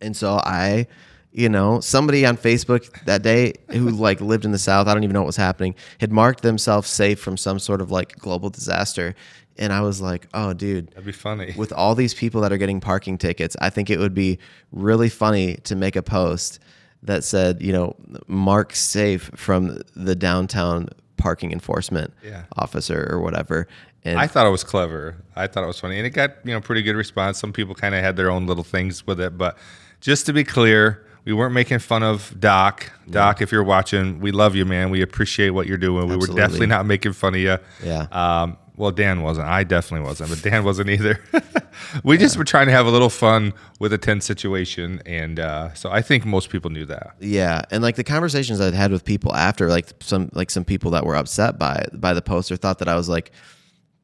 [0.00, 0.86] And so I,
[1.32, 5.02] you know, somebody on Facebook that day who like lived in the South, I don't
[5.04, 8.50] even know what was happening, had marked themselves safe from some sort of like global
[8.50, 9.14] disaster.
[9.58, 11.52] And I was like, oh, dude, That'd be funny.
[11.56, 14.38] with all these people that are getting parking tickets, I think it would be
[14.72, 16.58] really funny to make a post
[17.02, 22.44] that said, you know, mark safe from the downtown parking enforcement Yeah.
[22.56, 23.68] officer or whatever.
[24.04, 25.16] And I thought it was clever.
[25.36, 27.38] I thought it was funny, and it got you know pretty good response.
[27.38, 29.56] Some people kind of had their own little things with it, but
[30.00, 32.90] just to be clear, we weren't making fun of Doc.
[33.08, 34.90] Doc, if you're watching, we love you, man.
[34.90, 36.08] We appreciate what you're doing.
[36.08, 37.58] We were definitely not making fun of you.
[37.82, 38.06] Yeah.
[38.10, 39.46] Um, well, Dan wasn't.
[39.46, 41.22] I definitely wasn't, but Dan wasn't either.
[42.04, 45.74] we just were trying to have a little fun with a tense situation, and uh,
[45.74, 47.14] so I think most people knew that.
[47.20, 50.90] Yeah, and like the conversations I'd had with people after, like some like some people
[50.92, 53.30] that were upset by by the poster thought that I was like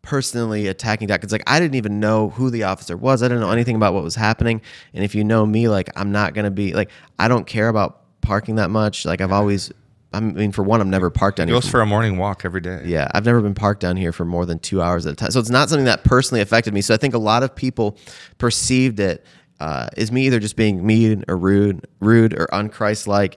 [0.09, 1.23] personally attacking Doc.
[1.23, 3.23] It's like I didn't even know who the officer was.
[3.23, 4.63] I didn't know anything about what was happening.
[4.95, 8.01] And if you know me, like I'm not gonna be like I don't care about
[8.23, 9.05] parking that much.
[9.05, 9.71] Like I've always,
[10.15, 11.61] I mean, for one, I've never parked down He here.
[11.61, 12.81] goes for a morning walk every day.
[12.87, 15.31] Yeah, I've never been parked down here for more than two hours at a time.
[15.31, 16.81] So it's not something that personally affected me.
[16.81, 17.99] So I think a lot of people
[18.39, 19.27] perceived it
[19.61, 23.35] uh, as me either just being mean or rude, rude or unchristlike,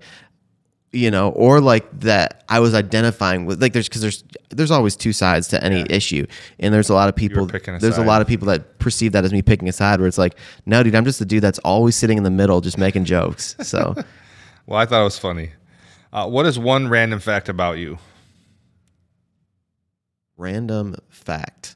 [0.93, 4.95] you know, or like that I was identifying with like there's because there's there's always
[4.95, 6.25] two sides to any issue,
[6.59, 7.43] and there's a lot of people.
[7.43, 10.07] a There's a lot of people that perceive that as me picking a side, where
[10.07, 12.77] it's like, no, dude, I'm just the dude that's always sitting in the middle, just
[12.77, 13.55] making jokes.
[13.61, 13.95] So.
[14.67, 15.49] Well, I thought it was funny.
[16.13, 17.97] Uh, what is one random fact about you?
[20.41, 21.75] random fact.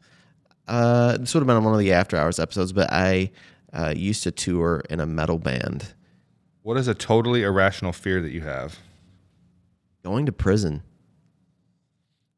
[0.67, 3.31] Uh, this would have been on one of the after hours episodes, but I
[3.71, 5.93] uh, used to tour in a metal band.
[6.63, 8.79] What is a totally irrational fear that you have?
[10.05, 10.83] Going to prison.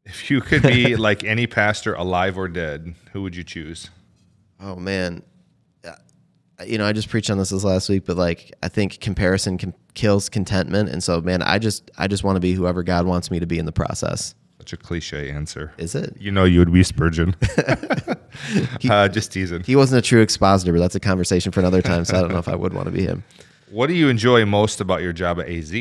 [0.06, 3.90] If you could be like any pastor, alive or dead, who would you choose?
[4.58, 5.22] Oh man,
[5.84, 5.92] Uh,
[6.66, 9.58] you know I just preached on this this last week, but like I think comparison
[9.58, 13.06] can, kills contentment, and so man, I just I just want to be whoever God
[13.06, 14.34] wants me to be in the process.
[14.60, 15.74] Such a cliche answer.
[15.78, 16.16] Is it?
[16.18, 17.36] You know, you would be Spurgeon.
[18.90, 19.64] uh, just teasing.
[19.64, 22.06] He wasn't a true expositor, but that's a conversation for another time.
[22.06, 23.26] So I don't know if I would want to be him.
[23.70, 25.74] What do you enjoy most about your job at AZ?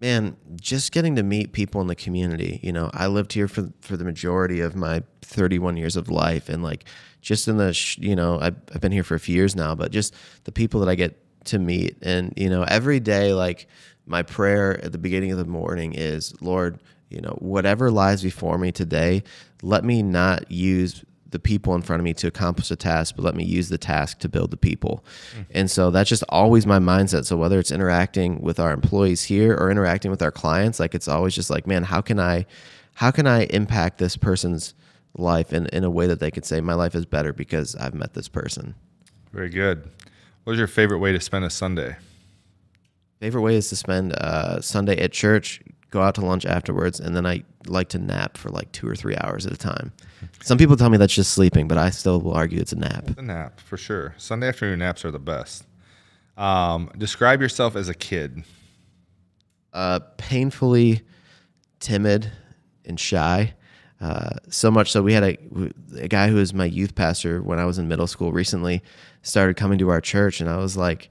[0.00, 3.72] Man just getting to meet people in the community you know i lived here for
[3.80, 6.84] for the majority of my 31 years of life and like
[7.20, 9.90] just in the you know I've, I've been here for a few years now but
[9.90, 13.68] just the people that i get to meet and you know every day like
[14.06, 16.78] my prayer at the beginning of the morning is lord
[17.08, 19.22] you know whatever lies before me today
[19.62, 23.24] let me not use the people in front of me to accomplish the task, but
[23.24, 25.04] let me use the task to build the people.
[25.50, 27.24] And so that's just always my mindset.
[27.24, 31.08] So whether it's interacting with our employees here or interacting with our clients, like it's
[31.08, 32.46] always just like, man, how can I
[32.94, 34.74] how can I impact this person's
[35.18, 37.94] life in, in a way that they could say my life is better because I've
[37.94, 38.74] met this person.
[39.32, 39.90] Very good.
[40.44, 41.96] What is your favorite way to spend a Sunday?
[43.20, 47.14] Favorite way is to spend uh, Sunday at church, go out to lunch afterwards, and
[47.14, 49.92] then I like to nap for like two or three hours at a time.
[50.42, 53.18] Some people tell me that's just sleeping, but I still will argue it's a nap.
[53.18, 54.14] A nap, for sure.
[54.18, 55.64] Sunday afternoon naps are the best.
[56.36, 58.44] Um, describe yourself as a kid.
[59.72, 61.02] uh, painfully
[61.80, 62.30] timid
[62.84, 63.54] and shy.
[64.00, 65.38] Uh, so much so we had a,
[65.98, 68.82] a guy who was my youth pastor when I was in middle school recently
[69.22, 71.08] started coming to our church, and I was like,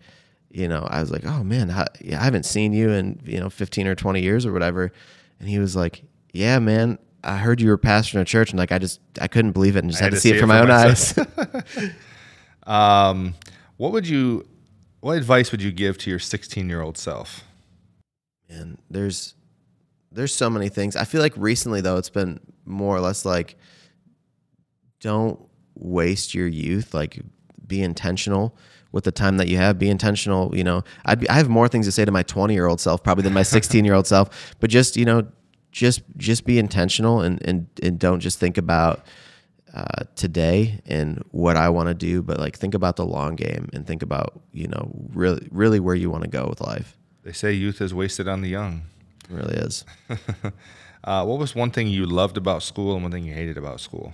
[0.55, 1.69] you know, I was like, oh man,
[2.01, 4.91] yeah, I haven't seen you in you know 15 or 20 years or whatever,
[5.39, 6.03] and he was like,
[6.33, 6.99] yeah, man.
[7.23, 9.79] I heard you were pastoring a church, and like I just I couldn't believe it,
[9.79, 11.17] and just had, to see it for my own eyes.
[12.67, 13.35] Um,
[13.77, 14.47] what would you?
[15.01, 17.43] What advice would you give to your 16 year old self?
[18.49, 19.35] And there's
[20.11, 23.55] there's so many things i feel like recently though it's been more or less like
[25.05, 25.39] don't
[25.75, 26.93] waste your youth.
[26.93, 27.21] Like
[27.67, 28.57] be intentional
[28.95, 29.77] with the time that you have.
[29.77, 30.55] Be intentional.
[30.57, 32.79] You know, I'd be, I have more things to say to my 20 year old
[32.79, 34.55] self probably than my 16 year old self.
[34.61, 35.27] But just you know,
[35.71, 39.05] just just be intentional and and and don't just think about
[39.73, 43.69] uh, today and what I want to do, but like think about the long game
[43.73, 46.97] and think about you know really really where you want to go with life.
[47.23, 48.83] They say youth is wasted on the young.
[49.29, 49.83] It really is.
[51.05, 53.79] Uh, what was one thing you loved about school and one thing you hated about
[53.79, 54.11] school?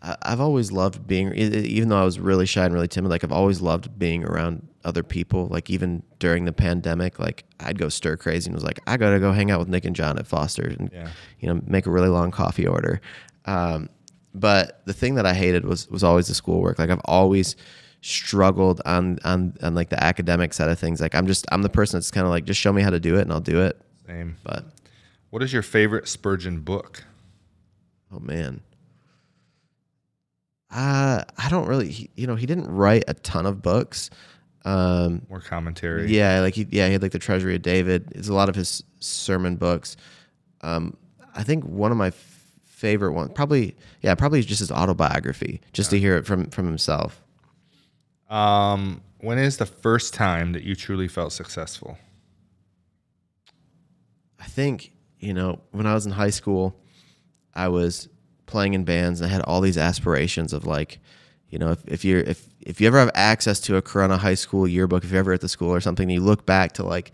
[0.00, 3.10] I've always loved being, even though I was really shy and really timid.
[3.10, 5.48] Like I've always loved being around other people.
[5.48, 9.18] Like even during the pandemic, like I'd go stir crazy and was like, I gotta
[9.18, 11.08] go hang out with Nick and John at Foster's and Yeah.
[11.40, 13.00] you know make a really long coffee order.
[13.44, 13.88] Um,
[14.34, 16.78] but the thing that I hated was was always the schoolwork.
[16.78, 17.56] Like I've always
[18.00, 21.00] struggled on on on like the academic side of things.
[21.00, 23.00] Like I'm just I'm the person that's kind of like just show me how to
[23.00, 23.80] do it and I'll do it.
[24.06, 24.36] Same.
[24.44, 24.64] But
[25.30, 27.02] What is your favorite Spurgeon book?
[28.12, 28.60] Oh man.
[30.70, 34.10] Uh, I don't really, he, you know, he didn't write a ton of books.
[34.64, 36.08] Um, More commentary.
[36.12, 38.12] yeah, like he, yeah, he had like the Treasury of David.
[38.14, 39.96] It's a lot of his sermon books.
[40.60, 40.96] Um,
[41.34, 45.88] I think one of my f- favorite ones, probably, yeah, probably just his autobiography, just
[45.90, 47.22] to hear it from from himself.
[48.28, 51.96] Um, when is the first time that you truly felt successful?
[54.38, 56.78] I think, you know, when I was in high school,
[57.54, 58.08] I was
[58.48, 60.98] playing in bands and I had all these aspirations of like,
[61.50, 64.34] you know, if, if you're if if you ever have access to a Corona High
[64.34, 67.12] School yearbook, if you're ever at the school or something, you look back to like,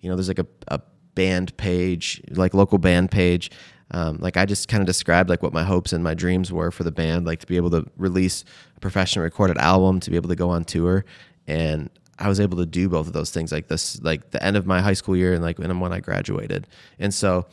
[0.00, 0.80] you know, there's like a, a
[1.14, 3.50] band page, like local band page.
[3.92, 6.72] Um, like I just kind of described like what my hopes and my dreams were
[6.72, 8.44] for the band, like to be able to release
[8.76, 11.04] a professional recorded album, to be able to go on tour,
[11.46, 14.56] and I was able to do both of those things like this, like the end
[14.56, 16.66] of my high school year and like when I graduated.
[16.98, 17.46] And so,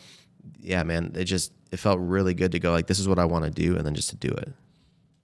[0.60, 3.26] yeah, man, it just it felt really good to go like this is what I
[3.26, 4.54] want to do, and then just to do it.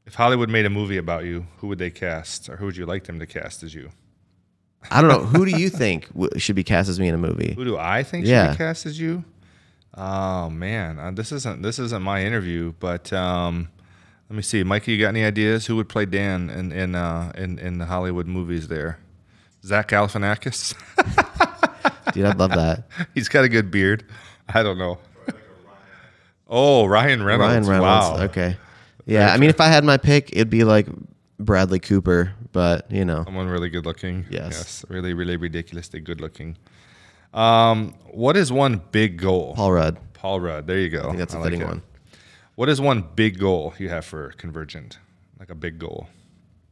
[0.08, 2.88] If Hollywood made a movie about you, who would they cast, or who would you
[2.88, 3.92] like them to cast as you?
[4.90, 7.54] I don't know who do you think should be cast as me in a movie?
[7.54, 9.24] Who do I think should be cast as you?
[9.94, 13.70] Oh man, uh, this isn't this isn't my interview, but um,
[14.28, 15.68] let me see, Mikey, you got any ideas?
[15.68, 18.70] Who would play Dan in in uh, in, in the Hollywood movies?
[18.70, 18.98] There,
[19.64, 20.74] Zach Galifianakis.
[22.14, 22.86] Dude, I'd love that.
[23.14, 24.04] He's got a good beard.
[24.48, 24.98] I don't know.
[26.50, 27.68] Oh, Ryan Reynolds.
[27.68, 28.20] Ryan Reynolds.
[28.20, 28.24] Wow.
[28.26, 28.58] Okay.
[29.06, 30.88] Yeah, I mean, if I had my pick, it'd be like
[31.40, 34.26] Bradley Cooper, but you know, Someone really good looking.
[34.30, 34.86] Yes.
[34.90, 36.58] Really, really ridiculously good looking.
[37.34, 39.54] Um, what is one big goal?
[39.56, 39.98] Paul Rudd.
[40.14, 40.68] Paul Rudd.
[40.68, 41.02] There you go.
[41.02, 41.68] I think that's a like fitting it.
[41.68, 41.82] one.
[42.56, 44.98] What is one big goal you have for Convergent?
[45.40, 46.10] Like a big goal.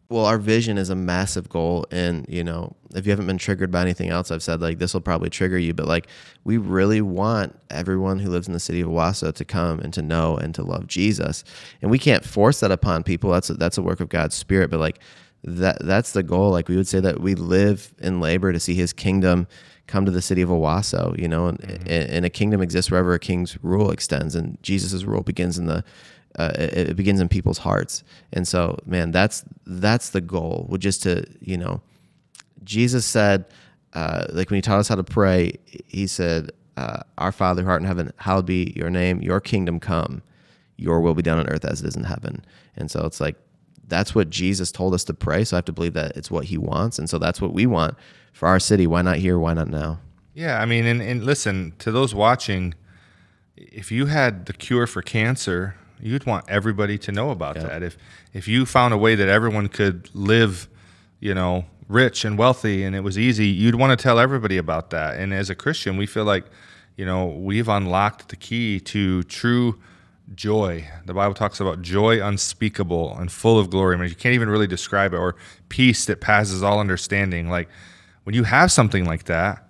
[0.10, 3.72] Well, our vision is a massive goal, and you know, if you haven't been triggered
[3.72, 6.08] by anything else, I've said like this will probably trigger you, but like
[6.45, 10.01] we really want everyone who lives in the city of Owosso to come and to
[10.01, 11.43] know and to love Jesus,
[11.82, 13.32] and we can't force that upon people.
[13.32, 14.99] That's a, that's a work of God's Spirit, but like
[15.43, 16.51] that that's the goal.
[16.51, 19.45] Like we would say that we live in labor to see His kingdom
[19.88, 21.82] come to the city of Owosso, you know, and, mm-hmm.
[21.84, 25.66] and, and a kingdom exists wherever a king's rule extends, and Jesus' rule begins in
[25.66, 25.84] the
[26.38, 28.04] uh, it, it begins in people's hearts.
[28.34, 30.66] And so, man, that's that's the goal.
[30.70, 31.82] Would just to you know,
[32.64, 33.46] Jesus said,
[33.94, 35.54] uh, like when he taught us how to pray,
[35.88, 39.22] he said, uh, "Our Father who art in heaven, hallowed be your name.
[39.22, 40.22] Your kingdom come.
[40.78, 43.36] Your will be done on earth as it is in heaven." And so it's like
[43.88, 45.44] that's what Jesus told us to pray.
[45.44, 47.66] So I have to believe that it's what He wants, and so that's what we
[47.66, 47.96] want
[48.34, 48.86] for our city.
[48.86, 49.40] Why not here?
[49.40, 50.00] Why not now?
[50.36, 52.76] Yeah, I mean, and, and listen to those watching.
[53.56, 57.84] If you had the cure for cancer, you'd want everybody to know about that.
[57.84, 57.98] If
[58.34, 60.68] if you found a way that everyone could live,
[61.20, 64.89] you know, rich and wealthy, and it was easy, you'd want to tell everybody about
[64.91, 65.18] that.
[65.18, 66.45] And as a Christian, we feel like,
[66.95, 69.80] you know, we've unlocked the key to true
[70.36, 70.86] joy.
[71.06, 73.95] The Bible talks about joy unspeakable and full of glory.
[73.95, 75.36] I mean, you can't even really describe it, or
[75.70, 77.50] peace that passes all understanding.
[77.50, 77.70] Like
[78.24, 79.64] when you have something like that,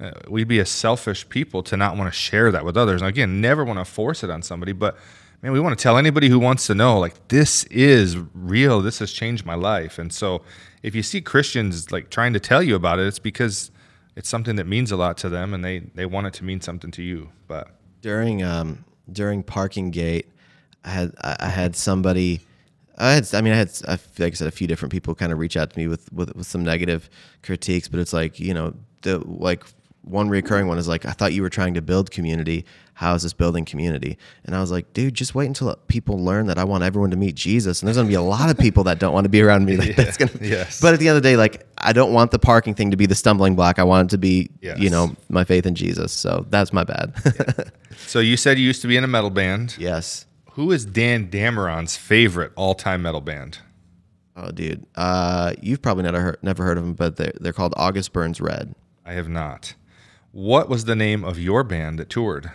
[0.00, 3.00] uh, we'd be a selfish people to not want to share that with others.
[3.00, 4.98] And again, never want to force it on somebody, but
[5.42, 8.80] man, we want to tell anybody who wants to know, like, this is real.
[8.80, 9.98] This has changed my life.
[9.98, 10.42] And so
[10.82, 13.70] if you see Christians like trying to tell you about it, it's because
[14.14, 16.60] it's something that means a lot to them and they, they want it to mean
[16.60, 17.30] something to you.
[17.48, 17.68] But
[18.02, 20.28] during um during parking gate
[20.84, 22.40] i had i had somebody
[22.98, 25.32] i had i mean i had I, like i said a few different people kind
[25.32, 27.08] of reach out to me with, with with some negative
[27.42, 29.64] critiques but it's like you know the like
[30.02, 33.22] one recurring one is like i thought you were trying to build community how is
[33.22, 36.64] this building community and i was like dude just wait until people learn that i
[36.64, 38.98] want everyone to meet jesus and there's going to be a lot of people that
[38.98, 40.80] don't want to be around me like that's gonna yes.
[40.80, 42.96] but at the end of the day like i don't want the parking thing to
[42.96, 44.78] be the stumbling block i want it to be Yes.
[44.78, 47.14] you know my faith in jesus so that's my bad
[48.06, 49.76] so you said you used to be in a metal band.
[49.78, 50.26] Yes.
[50.52, 53.58] Who is Dan Dameron's favorite all-time metal band?
[54.36, 57.72] Oh, dude, uh, you've probably never heard, never heard of them, but they're they're called
[57.76, 58.74] August Burns Red.
[59.06, 59.74] I have not.
[60.32, 62.50] What was the name of your band that toured?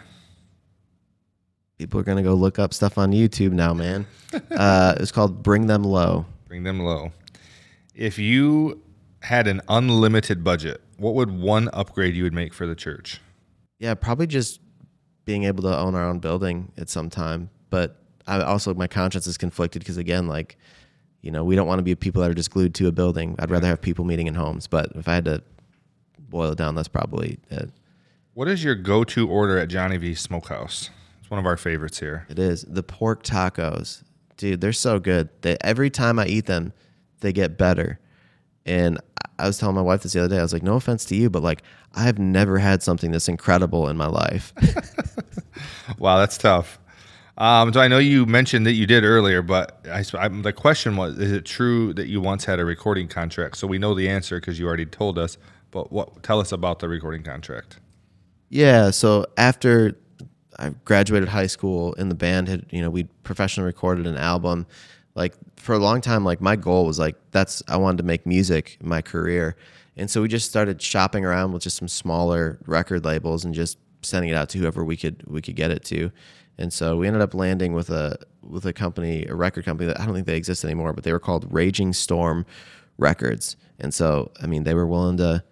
[1.77, 4.07] People are gonna go look up stuff on YouTube now, man.
[4.51, 6.25] uh, it's called Bring Them Low.
[6.47, 7.11] Bring them low.
[7.93, 8.81] If you
[9.21, 13.21] had an unlimited budget, what would one upgrade you would make for the church?
[13.77, 14.59] Yeah, probably just
[15.25, 17.51] being able to own our own building at some time.
[17.69, 20.57] But I also my conscience is conflicted because again, like,
[21.21, 23.35] you know, we don't want to be people that are just glued to a building.
[23.37, 24.65] I'd rather have people meeting in homes.
[24.65, 25.43] But if I had to
[26.29, 27.69] boil it down, that's probably it.
[28.33, 30.89] What is your go-to order at Johnny V Smokehouse?
[31.19, 32.25] It's one of our favorites here.
[32.29, 34.03] It is the pork tacos,
[34.37, 34.61] dude.
[34.61, 35.29] They're so good.
[35.41, 36.73] They every time I eat them,
[37.21, 37.99] they get better.
[38.65, 38.99] And
[39.39, 40.39] I was telling my wife this the other day.
[40.39, 41.63] I was like, no offense to you, but like
[41.95, 44.53] I have never had something this incredible in my life.
[45.97, 46.79] Wow, that's tough.
[47.37, 50.95] Um, so I know you mentioned that you did earlier, but I, I, the question
[50.95, 53.57] was: Is it true that you once had a recording contract?
[53.57, 55.37] So we know the answer because you already told us.
[55.71, 56.23] But what?
[56.23, 57.79] Tell us about the recording contract.
[58.49, 58.91] Yeah.
[58.91, 59.97] So after
[60.59, 64.65] I graduated high school and the band had, you know, we professionally recorded an album.
[65.15, 68.25] Like for a long time, like my goal was like, that's, I wanted to make
[68.25, 69.55] music my career.
[69.95, 73.79] And so we just started shopping around with just some smaller record labels and just
[74.03, 76.11] sending it out to whoever we could, we could get it to.
[76.59, 79.99] And so we ended up landing with a, with a company, a record company that
[79.99, 82.45] I don't think they exist anymore, but they were called Raging Storm
[82.97, 83.57] Records.
[83.79, 85.43] And so, I mean, they were willing to,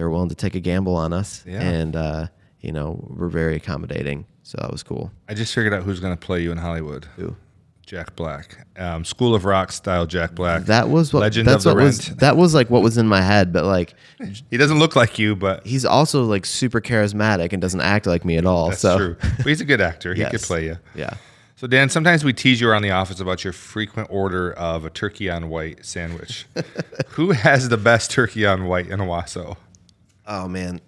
[0.00, 1.44] they were willing to take a gamble on us.
[1.46, 1.60] Yeah.
[1.60, 2.28] And, uh,
[2.60, 4.24] you know, we're very accommodating.
[4.44, 5.12] So that was cool.
[5.28, 7.04] I just figured out who's going to play you in Hollywood.
[7.16, 7.36] Who?
[7.84, 10.62] Jack Black, um, School of Rock style Jack Black.
[10.62, 12.20] That was what Legend that's of the what was Rent.
[12.20, 13.92] that was like what was in my head, but like
[14.48, 18.24] He doesn't look like you, but he's also like super charismatic and doesn't act like
[18.24, 18.68] me at all.
[18.70, 19.16] that's so true.
[19.20, 20.14] But he's a good actor.
[20.14, 20.78] He could play you.
[20.94, 21.14] Yeah.
[21.56, 24.90] So Dan, sometimes we tease you around the office about your frequent order of a
[24.90, 26.46] turkey on white sandwich.
[27.08, 29.58] Who has the best turkey on white in Owosso?
[30.30, 30.80] Oh man.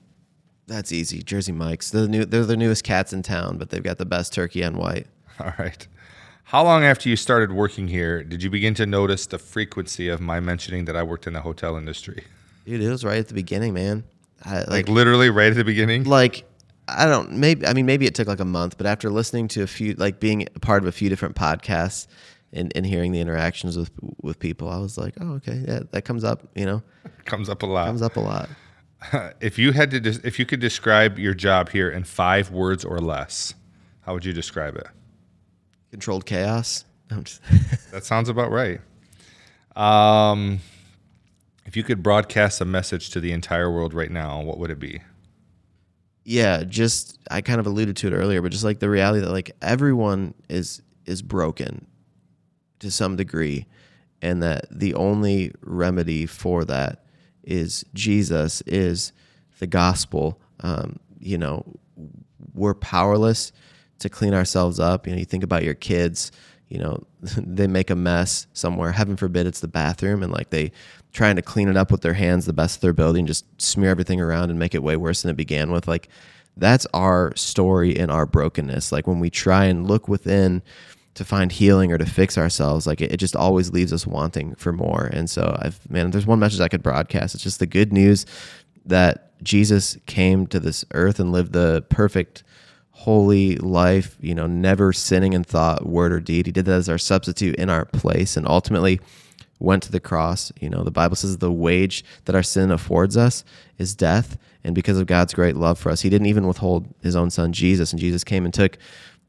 [0.68, 1.20] That's easy.
[1.22, 1.90] Jersey Mike's.
[1.90, 4.64] They're the new they're the newest cats in town, but they've got the best turkey
[4.64, 5.08] on white.
[5.40, 5.86] All right.
[6.44, 10.20] How long after you started working here did you begin to notice the frequency of
[10.20, 12.24] my mentioning that I worked in the hotel industry?
[12.64, 14.04] Dude, it was right at the beginning, man.
[14.44, 16.04] I, Like, like literally right at the beginning?
[16.04, 16.44] like
[16.88, 19.62] I don't maybe I mean maybe it took like a month, but after listening to
[19.62, 22.06] a few like being part of a few different podcasts
[22.52, 23.90] and, and hearing the interactions with
[24.22, 26.82] with people, I was like, oh okay, yeah, that comes up, you know,
[27.24, 27.86] Comes up a lot.
[27.86, 28.48] comes up a lot.
[29.40, 32.84] if you had to des- if you could describe your job here in 5 words
[32.84, 33.54] or less,
[34.02, 34.86] how would you describe it?
[35.90, 36.84] Controlled chaos.
[37.90, 38.80] That sounds about right.
[39.76, 40.60] Um,
[41.66, 44.78] if you could broadcast a message to the entire world right now, what would it
[44.78, 45.02] be?
[46.24, 49.30] yeah, just I kind of alluded to it earlier, but just like the reality that
[49.30, 51.86] like everyone is is broken
[52.78, 53.66] to some degree,
[54.20, 57.01] and that the only remedy for that
[57.44, 59.12] is Jesus, is
[59.58, 60.40] the gospel.
[60.60, 61.64] Um, you know,
[62.54, 63.52] we're powerless
[64.00, 65.06] to clean ourselves up.
[65.06, 66.32] You know, you think about your kids,
[66.68, 67.04] you know,
[67.36, 68.92] they make a mess somewhere.
[68.92, 70.72] Heaven forbid it's the bathroom and like they
[71.12, 73.44] trying to clean it up with their hands the best of their ability and just
[73.60, 75.86] smear everything around and make it way worse than it began with.
[75.86, 76.08] Like
[76.56, 78.92] that's our story and our brokenness.
[78.92, 80.62] Like when we try and look within
[81.14, 84.54] to find healing or to fix ourselves, like it, it just always leaves us wanting
[84.54, 85.10] for more.
[85.12, 87.34] And so I've man, there's one message I could broadcast.
[87.34, 88.26] It's just the good news
[88.84, 92.44] that Jesus came to this earth and lived the perfect
[92.90, 96.46] holy life, you know, never sinning in thought, word, or deed.
[96.46, 99.00] He did that as our substitute in our place and ultimately
[99.58, 100.52] went to the cross.
[100.60, 103.44] You know, the Bible says the wage that our sin affords us
[103.78, 104.36] is death.
[104.64, 107.52] And because of God's great love for us, He didn't even withhold His own Son,
[107.52, 107.92] Jesus.
[107.92, 108.78] And Jesus came and took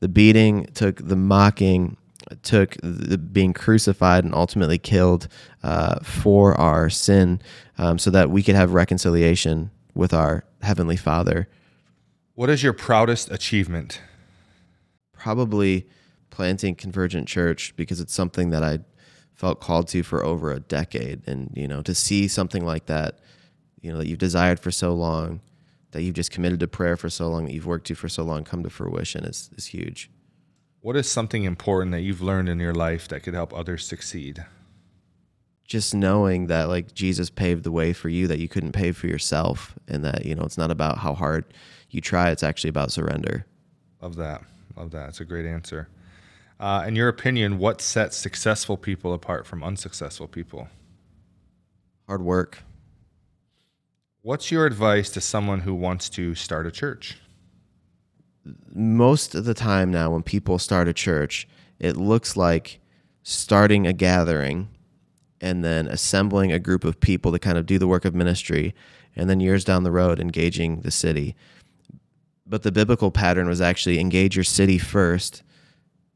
[0.04, 1.98] the beating, took the mocking,
[2.42, 5.28] took the being crucified and ultimately killed
[5.64, 7.42] uh, for our sin
[7.78, 11.48] um, so that we could have reconciliation with our Heavenly Father.
[12.36, 14.02] What is your proudest achievement?
[15.24, 15.88] probably
[16.32, 18.80] planting Convergent Church because it's something that I
[19.34, 21.26] felt called to for over a decade.
[21.26, 23.20] And, you know, to see something like that,
[23.80, 25.40] you know, that you've desired for so long,
[25.94, 28.24] that you've just committed to prayer for so long, that you've worked to for so
[28.24, 30.12] long come to fruition is, is huge.
[30.82, 34.44] What is something important that you've learned in your life that could help others succeed?
[35.66, 39.08] Just knowing that like Jesus paved the way for you that you couldn't pave for
[39.08, 41.46] yourself and that, you know, it's not about how hard
[41.90, 43.46] you try, it's actually about surrender.
[44.02, 44.44] Love that.
[44.76, 45.10] Love that.
[45.10, 45.88] It's a great answer.
[46.60, 50.68] Uh, in your opinion, what sets successful people apart from unsuccessful people?
[52.08, 52.64] Hard work.
[54.26, 57.18] What's your advice to someone who wants to start a church?
[58.74, 61.48] most of the time now when people start a church
[61.80, 62.82] it looks like
[63.22, 64.68] starting a gathering
[65.40, 68.76] and then assembling a group of people to kind of do the work of ministry
[69.16, 71.36] and then years down the road engaging the city
[72.46, 75.42] but the biblical pattern was actually engage your city first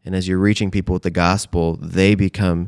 [0.03, 2.67] and as you're reaching people with the gospel they become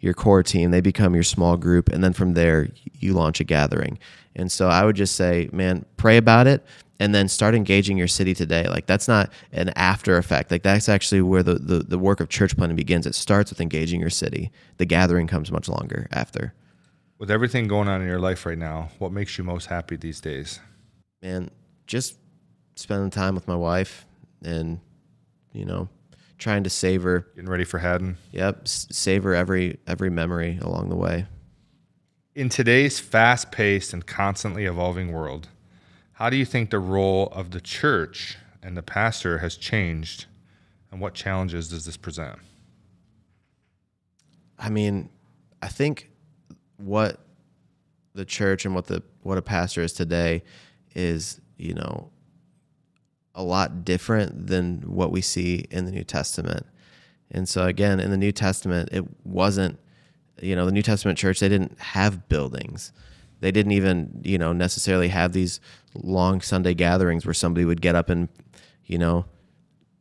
[0.00, 2.68] your core team they become your small group and then from there
[2.98, 3.98] you launch a gathering.
[4.34, 6.64] And so i would just say man pray about it
[6.98, 8.66] and then start engaging your city today.
[8.68, 10.50] Like that's not an after effect.
[10.50, 13.06] Like that's actually where the, the, the work of church planting begins.
[13.06, 14.50] It starts with engaging your city.
[14.78, 16.54] The gathering comes much longer after.
[17.18, 20.20] With everything going on in your life right now, what makes you most happy these
[20.20, 20.60] days?
[21.22, 21.50] man,
[21.86, 22.16] just
[22.76, 24.06] spending time with my wife
[24.44, 24.80] and,
[25.52, 25.88] you know,
[26.38, 28.16] trying to savor, Getting ready for Haddon?
[28.32, 31.26] yep, savor every every memory along the way.
[32.34, 35.48] In today's fast paced and constantly evolving world,
[36.12, 40.26] how do you think the role of the church and the pastor has changed?
[40.90, 42.38] And what challenges does this present?
[44.58, 45.10] I mean,
[45.62, 46.10] I think
[46.76, 47.20] what
[48.14, 50.42] the church and what the what a pastor is today
[50.94, 52.10] is, you know,
[53.36, 56.66] a lot different than what we see in the New Testament.
[57.30, 59.78] And so again, in the New Testament, it wasn't,
[60.40, 62.92] you know, the New Testament church, they didn't have buildings.
[63.40, 65.60] They didn't even, you know, necessarily have these
[65.94, 68.28] long Sunday gatherings where somebody would get up and,
[68.86, 69.26] you know,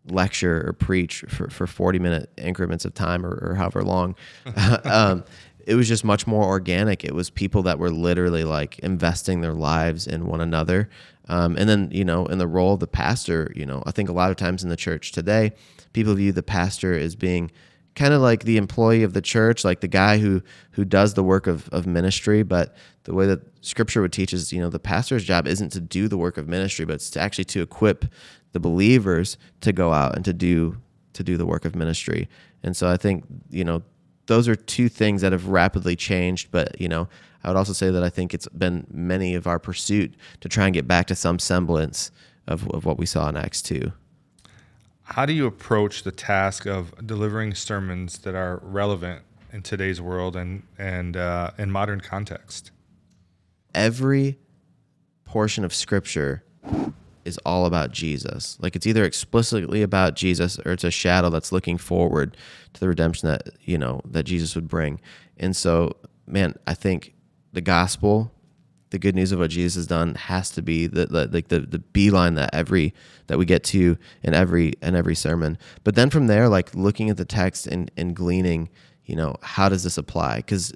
[0.08, 4.16] lecture or preach for, for 40 minute increments of time or, or however long.
[4.86, 5.26] um,
[5.66, 7.04] it was just much more organic.
[7.04, 10.90] It was people that were literally like investing their lives in one another.
[11.28, 14.10] Um, and then, you know, in the role of the pastor, you know, I think
[14.10, 15.54] a lot of times in the church today,
[15.94, 17.52] people view the pastor as being
[17.96, 21.24] kind of like the employee of the church, like the guy who who does the
[21.24, 22.44] work of, of ministry.
[22.44, 25.82] But the way that scripture would teach is, you know, the pastor's job isn't to
[25.82, 28.06] do the work of ministry, but it's to actually to equip
[28.52, 30.78] the believers to go out and to do
[31.14, 32.28] to do the work of ministry.
[32.62, 33.82] And so I think, you know,
[34.28, 36.50] those are two things that have rapidly changed.
[36.52, 37.08] But, you know,
[37.44, 40.66] I would also say that I think it's been many of our pursuit to try
[40.66, 42.12] and get back to some semblance
[42.48, 43.92] of, of what we saw in Acts 2.
[45.04, 49.22] How do you approach the task of delivering sermons that are relevant
[49.54, 52.72] in today's world and and uh, in modern context?
[53.76, 54.40] every
[55.26, 56.44] portion of scripture
[57.26, 58.58] is all about Jesus.
[58.62, 62.38] Like it's either explicitly about Jesus or it's a shadow that's looking forward
[62.74, 65.02] to the redemption that, you know, that Jesus would bring.
[65.38, 65.98] And so,
[66.28, 67.16] man, I think
[67.52, 68.32] the gospel,
[68.92, 71.60] the good news of what Jesus has done has to be the, the like the
[71.60, 72.94] the beeline that every
[73.28, 75.58] that we get to in every in every sermon.
[75.84, 78.70] But then from there, like looking at the text and, and gleaning,
[79.04, 80.38] you know, how does this apply?
[80.38, 80.74] Because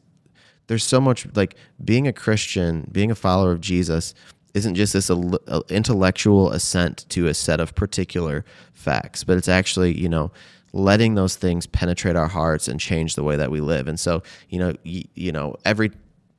[0.67, 4.13] there's so much like being a Christian, being a follower of Jesus
[4.53, 8.43] isn't just this al- intellectual assent to a set of particular
[8.73, 10.31] facts, but it's actually, you know,
[10.73, 13.87] letting those things penetrate our hearts and change the way that we live.
[13.87, 15.91] And so, you know, y- you know, every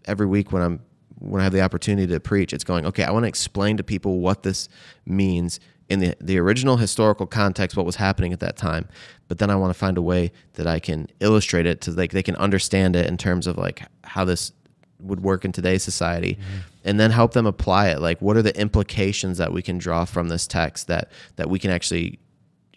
[0.06, 0.80] every week when I'm
[1.18, 3.82] when I have the opportunity to preach, it's going, okay, I want to explain to
[3.82, 4.68] people what this
[5.04, 8.88] means in the, the original historical context, what was happening at that time.
[9.28, 12.12] But then I want to find a way that I can illustrate it to like
[12.12, 14.52] they can understand it in terms of like how this
[15.00, 16.58] would work in today's society mm-hmm.
[16.84, 18.00] And then help them apply it.
[18.00, 21.58] Like what are the implications that we can draw from this text that that we
[21.58, 22.18] can actually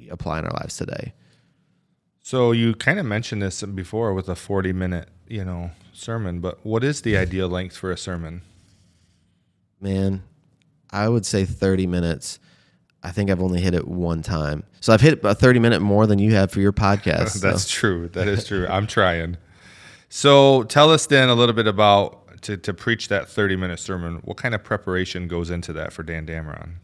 [0.10, 1.14] apply in our lives today?
[2.22, 6.66] So you kind of mentioned this before with a 40 minute, you know, sermon, but
[6.66, 8.42] what is the ideal length for a sermon?
[9.82, 10.24] Man,
[10.90, 12.40] I would say 30 minutes.
[13.04, 14.64] I think I've only hit it one time.
[14.80, 17.30] So I've hit a 30 minute more than you have for your podcast.
[17.40, 17.48] so.
[17.48, 18.08] That's true.
[18.10, 18.68] That is true.
[18.68, 19.38] I'm trying.
[20.08, 24.22] So tell us then a little bit about to, to preach that 30 minute sermon.
[24.24, 26.76] What kind of preparation goes into that for Dan Dameron?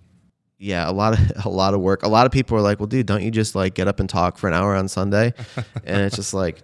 [0.62, 2.03] yeah, a lot of a lot of work.
[2.03, 4.10] A lot of people are like, "Well, dude, don't you just like get up and
[4.10, 5.34] talk for an hour on Sunday?"
[5.86, 6.62] and it's just like,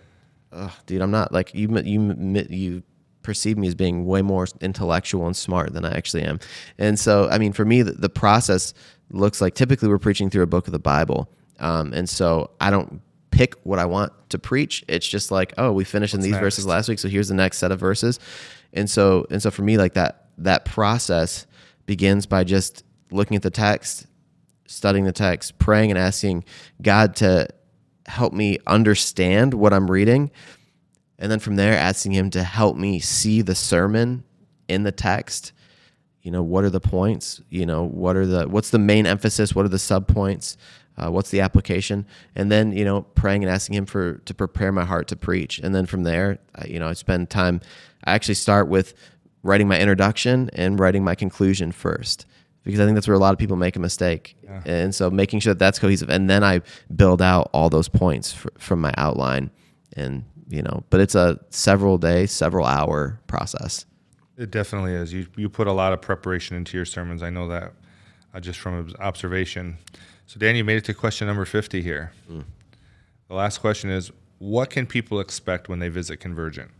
[0.51, 1.69] Ugh, dude, I'm not like you.
[1.79, 2.83] You you
[3.23, 6.39] perceive me as being way more intellectual and smart than I actually am.
[6.77, 8.75] And so, I mean, for me, the, the process
[9.09, 11.27] looks like typically we're preaching through a book of the Bible,
[11.59, 13.01] um, and so I don't
[13.35, 14.85] pick what I want to preach.
[14.87, 16.41] It's just like, oh, we finished in these next?
[16.41, 18.17] verses last week, so here's the next set of verses.
[18.71, 21.45] And so, and so for me, like that that process
[21.85, 24.07] begins by just looking at the text,
[24.67, 26.45] studying the text, praying and asking
[26.81, 27.49] God to
[28.05, 30.31] help me understand what I'm reading.
[31.19, 34.23] And then from there, asking Him to help me see the sermon
[34.69, 35.51] in the text.
[36.21, 37.41] You know, what are the points?
[37.49, 39.53] You know, what are the, what's the main emphasis?
[39.53, 40.55] What are the subpoints?
[40.97, 42.05] Uh, what's the application?
[42.35, 45.59] And then, you know, praying and asking Him for, to prepare my heart to preach.
[45.59, 47.61] And then from there, I, you know, I spend time,
[48.03, 48.93] I actually start with
[49.43, 52.25] writing my introduction and writing my conclusion first
[52.65, 54.35] because I think that's where a lot of people make a mistake.
[54.65, 56.61] And so making sure that that's cohesive, and then I
[56.93, 59.51] build out all those points fr- from my outline,
[59.93, 63.85] and you know, but it's a several day, several hour process.
[64.37, 65.13] It definitely is.
[65.13, 67.21] You you put a lot of preparation into your sermons.
[67.21, 67.73] I know that
[68.33, 69.77] uh, just from observation.
[70.25, 72.11] So, Dan, you made it to question number fifty here.
[73.27, 76.71] The last question is: What can people expect when they visit Convergent?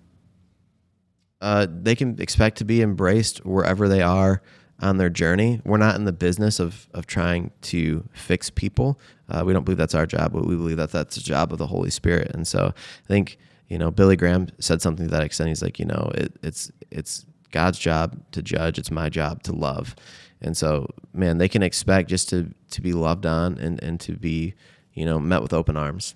[1.42, 4.42] uh, they can expect to be embraced wherever they are
[4.82, 5.62] on their journey.
[5.64, 9.00] We're not in the business of, of trying to fix people.
[9.30, 11.60] Uh, we don't believe that's our job, but we believe that that's the job of
[11.60, 12.32] the Holy Spirit.
[12.34, 13.38] And so I think,
[13.70, 15.50] you know, Billy Graham said something to that extent.
[15.50, 18.78] He's like, you know, it, it's, it's God's job to judge.
[18.80, 19.96] It's my job to love.
[20.42, 24.14] And so, man, they can expect just to, to be loved on and, and to
[24.14, 24.54] be,
[24.94, 26.16] you know, met with open arms.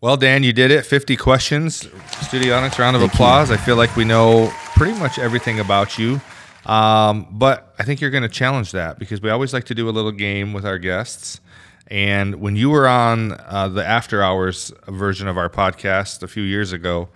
[0.00, 0.84] Well, Dan, you did it.
[0.84, 1.76] 50 questions.
[1.76, 3.52] Studio Studionics, round of applause.
[3.52, 6.20] I feel like we know pretty much everything about you.
[6.66, 9.88] Um, but I think you're going to challenge that because we always like to do
[9.88, 11.40] a little game with our guests.
[11.86, 16.42] And when you were on uh, the after hours version of our podcast a few
[16.42, 17.08] years ago,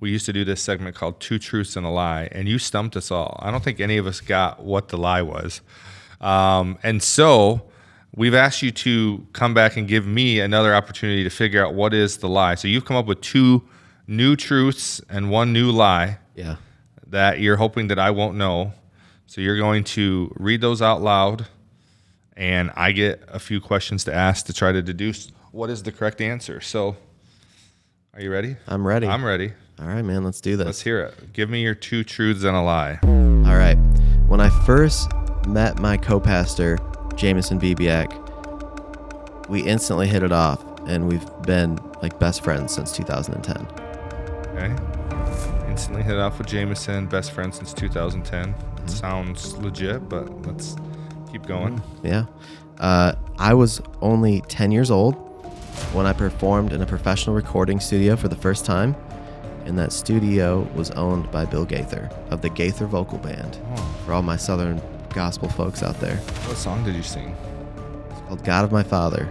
[0.00, 2.28] we used to do this segment called Two Truths and a Lie.
[2.32, 3.38] And you stumped us all.
[3.42, 5.60] I don't think any of us got what the lie was.
[6.20, 7.62] Um, and so
[8.14, 11.94] we've asked you to come back and give me another opportunity to figure out what
[11.94, 12.54] is the lie.
[12.56, 13.62] So you've come up with two
[14.06, 16.56] new truths and one new lie Yeah.
[17.06, 18.72] that you're hoping that I won't know.
[19.26, 21.46] So you're going to read those out loud,
[22.36, 25.90] and I get a few questions to ask to try to deduce what is the
[25.92, 26.60] correct answer.
[26.60, 26.96] So,
[28.12, 28.56] are you ready?
[28.68, 29.06] I'm ready.
[29.08, 29.52] I'm ready.
[29.80, 30.66] All right, man, let's do this.
[30.66, 31.32] Let's hear it.
[31.32, 32.98] Give me your two truths and a lie.
[33.02, 33.76] All right.
[34.28, 35.10] When I first
[35.48, 36.78] met my co-pastor,
[37.16, 38.20] Jameson Bibiak,
[39.48, 43.66] we instantly hit it off, and we've been like best friends since 2010.
[44.54, 45.68] Okay.
[45.68, 48.54] Instantly hit it off with Jameson, best friend since 2010.
[48.88, 50.76] Sounds legit, but let's
[51.32, 51.82] keep going.
[52.04, 52.26] Yeah.
[52.78, 55.14] Uh, I was only 10 years old
[55.92, 58.94] when I performed in a professional recording studio for the first time,
[59.64, 63.58] and that studio was owned by Bill Gaither of the Gaither Vocal Band.
[63.76, 63.96] Oh.
[64.04, 64.80] For all my Southern
[65.14, 67.34] gospel folks out there, What song did you sing?
[68.10, 69.28] it's called "God of My Father."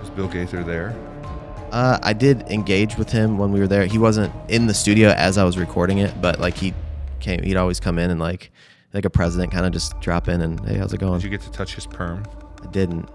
[0.00, 0.94] Was Bill Gaither there?
[1.72, 3.86] Uh, I did engage with him when we were there.
[3.86, 6.74] He wasn't in the studio as I was recording it, but like he
[7.20, 8.50] came, he'd always come in and like
[8.92, 11.20] like a president kind of just drop in and hey, how's it going?
[11.20, 12.24] Did you get to touch his perm?
[12.62, 13.08] I didn't,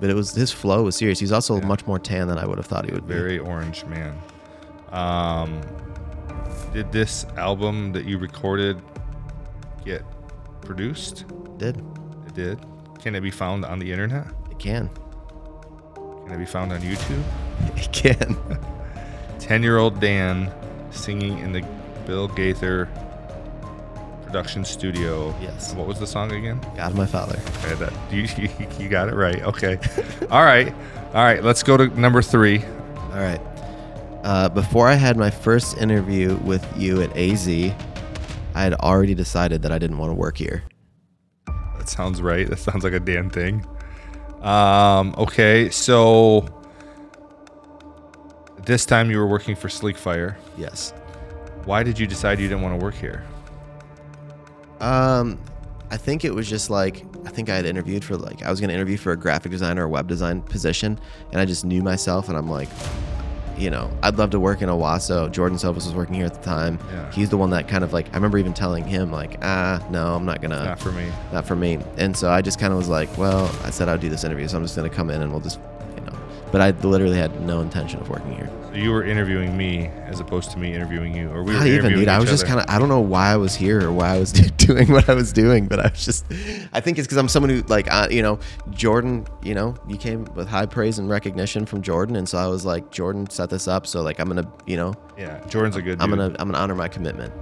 [0.00, 1.18] but it was his flow was serious.
[1.20, 3.12] He's also much more tan than I would have thought he would be.
[3.14, 4.18] Very orange man.
[4.92, 5.60] Um,
[6.72, 8.80] did this album that you recorded
[9.84, 10.02] get
[10.60, 11.24] produced?
[11.58, 11.78] Did
[12.26, 12.58] It did.
[13.00, 14.26] Can it be found on the internet?
[14.50, 14.90] it can
[15.94, 17.22] Can it be found on YouTube?
[17.76, 18.36] it can.
[19.38, 20.52] 10 year old Dan
[20.90, 21.64] singing in the
[22.06, 22.88] Bill Gaither
[24.24, 25.34] production studio.
[25.40, 25.74] Yes.
[25.74, 26.60] What was the song again?
[26.76, 27.40] God of my father.
[27.58, 29.42] Okay, that, you, you got it right.
[29.42, 29.78] Okay.
[30.30, 30.72] All right.
[31.14, 31.42] All right.
[31.42, 32.62] Let's go to number three.
[33.12, 33.40] All right.
[34.24, 37.72] Uh, before I had my first interview with you at AZ, I
[38.62, 40.64] had already decided that I didn't want to work here.
[41.78, 42.48] That sounds right.
[42.48, 43.64] That sounds like a damn thing.
[44.42, 45.70] Um, okay.
[45.70, 46.46] So
[48.64, 50.36] this time you were working for Sleek Fire.
[50.56, 50.92] Yes.
[51.64, 53.24] Why did you decide you didn't want to work here?
[54.80, 55.38] Um,
[55.90, 58.60] I think it was just like I think I had interviewed for like I was
[58.60, 60.98] gonna interview for a graphic designer or web design position,
[61.32, 62.68] and I just knew myself, and I'm like,
[63.58, 65.30] you know, I'd love to work in Owosso.
[65.30, 66.78] Jordan Silvas was working here at the time.
[66.90, 67.10] Yeah.
[67.12, 70.14] He's the one that kind of like I remember even telling him like, ah, no,
[70.14, 71.10] I'm not gonna, Not for me.
[71.32, 71.78] not for me.
[71.96, 74.46] And so I just kind of was like, well, I said I'd do this interview,
[74.48, 75.58] so I'm just gonna come in and we'll just.
[76.50, 78.50] But I literally had no intention of working here.
[78.68, 81.66] So you were interviewing me as opposed to me interviewing you, or we were Not
[81.66, 82.08] even, interviewing dude.
[82.08, 84.18] I was just kind of, I don't know why I was here or why I
[84.18, 86.24] was doing what I was doing, but I was just,
[86.72, 88.38] I think it's because I'm someone who, like, uh, you know,
[88.70, 92.16] Jordan, you know, you came with high praise and recognition from Jordan.
[92.16, 93.86] And so I was like, Jordan set this up.
[93.86, 96.00] So, like, I'm going to, you know, Yeah, Jordan's a good.
[96.00, 96.18] I'm dude.
[96.18, 97.32] to, I'm going to honor my commitment.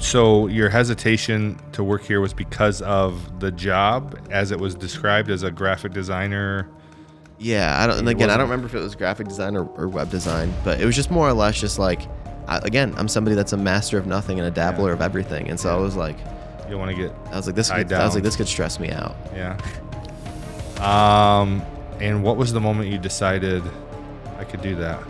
[0.00, 5.30] So your hesitation to work here was because of the job, as it was described
[5.30, 6.68] as a graphic designer.
[7.38, 7.82] Yeah.
[7.82, 10.10] I don't, and again, I don't remember if it was graphic design or, or web
[10.10, 12.02] design, but it was just more or less just like,
[12.46, 15.48] I, again, I'm somebody that's a master of nothing and a dabbler of everything.
[15.48, 16.18] And so I was like,
[16.64, 18.48] You don't want to get I was like, this, could, I was like, this could
[18.48, 19.16] stress me out.
[19.34, 19.58] yeah.
[20.80, 21.62] Um,
[22.00, 23.62] and what was the moment you decided
[24.38, 25.02] I could do that?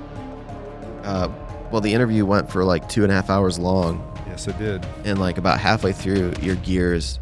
[1.03, 1.29] Uh,
[1.73, 4.01] well, the interview went for like two and a half hours long.
[4.29, 4.87] Yes, it did.
[5.05, 7.19] and like about halfway through your gears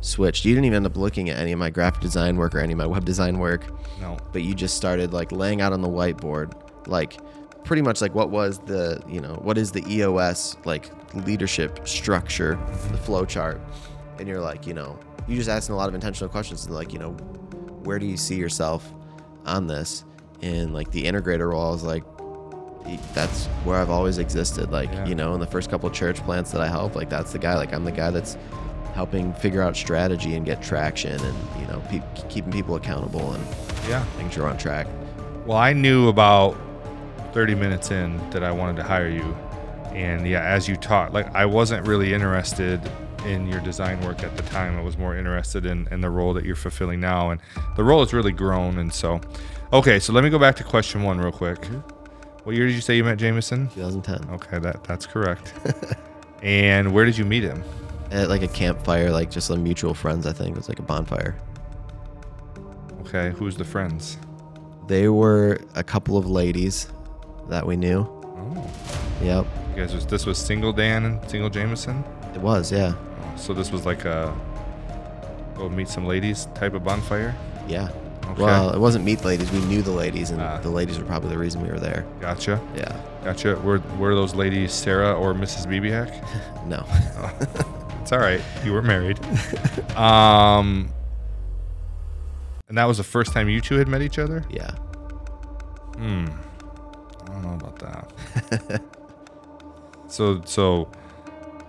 [0.00, 0.44] switched.
[0.44, 2.72] You didn't even end up looking at any of my graphic design work or any
[2.72, 3.66] of my web design work.
[4.00, 4.16] No.
[4.32, 6.52] but you just started like laying out on the whiteboard
[6.86, 7.18] like
[7.64, 12.56] pretty much like what was the you know what is the eos like leadership structure
[12.92, 13.60] the flow chart?
[14.18, 16.92] And you're like you know you just asking a lot of intentional questions and like
[16.92, 17.12] you know
[17.82, 18.92] where do you see yourself
[19.46, 20.04] on this?
[20.42, 22.04] And like the integrator role is like
[23.14, 24.70] that's where I've always existed.
[24.70, 25.06] Like Yeah.
[25.06, 27.54] you know in the first couple church plants that I help like that's the guy.
[27.56, 28.36] Like I'm the guy that's
[28.96, 33.44] helping figure out strategy and get traction and you know pe- keeping people accountable and
[33.88, 34.02] Yeah.
[34.16, 34.86] making sure we're on track
[35.46, 36.56] Well, I knew about
[37.32, 39.36] 30 minutes in that I wanted to hire you.
[39.94, 42.80] And yeah, as you taught, like I wasn't really interested
[43.24, 44.76] in your design work at the time.
[44.78, 47.30] I was more interested in, in the role that you're fulfilling now.
[47.30, 47.40] And
[47.76, 48.78] the role has really grown.
[48.78, 49.20] And so,
[49.72, 51.60] okay, so let me go back to question one real quick.
[51.62, 51.80] Mm-hmm.
[52.44, 53.68] What year did you say you met Jameson?
[53.74, 55.52] 2010 Okay, that that's correct.
[56.42, 57.62] and where did you meet him?
[58.10, 60.82] At like a campfire like just some mutual friends I think it was like a
[60.82, 61.36] bonfire
[63.02, 64.16] Okay, who's the friends?
[64.88, 66.88] They were a couple of ladies
[67.48, 68.00] that we knew.
[68.00, 68.70] Oh,
[69.22, 72.02] Yep, you guys was this was single Dan and single Jameson?
[72.34, 72.72] it was.
[72.72, 72.94] Yeah,
[73.36, 74.34] So this was like a
[75.56, 77.34] go meet some ladies type of bonfire.
[77.68, 77.90] yeah.
[78.30, 78.42] Okay.
[78.42, 79.52] Well, it wasn't meet ladies.
[79.52, 80.58] We knew the ladies, and Ah.
[80.58, 82.04] the ladies were probably the reason we were there.
[82.20, 82.92] Gotcha, Yeah.
[83.22, 83.54] gotcha.
[83.60, 85.66] Were were those ladies Sarah or Mrs.
[85.68, 86.10] Bibiak?
[86.66, 86.84] No.
[88.06, 88.40] It's all right.
[88.64, 89.18] You were married.
[89.96, 90.88] um,
[92.68, 94.44] and that was the first time you two had met each other.
[94.48, 94.70] yeah.
[95.96, 96.26] Hmm.
[97.22, 98.82] I don't know about that.
[100.08, 100.88] so so.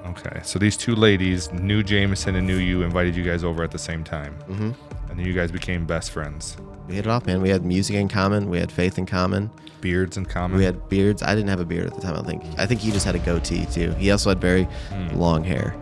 [0.06, 3.72] Okay, so these two ladies knew Jameson and knew you, invited you guys over at
[3.72, 4.72] the same time, hmm
[5.10, 6.56] and then you guys became best friends.
[6.88, 7.42] We hit it off, man.
[7.42, 8.50] We had music in common.
[8.50, 9.50] We had faith in common.
[9.82, 10.58] Beards in common.
[10.58, 11.24] We had beards.
[11.24, 12.14] I didn't have a beard at the time.
[12.14, 12.44] I don't think.
[12.60, 13.92] I think he just had a goatee too.
[13.94, 15.10] He also had very Hmm.
[15.18, 15.76] long hair.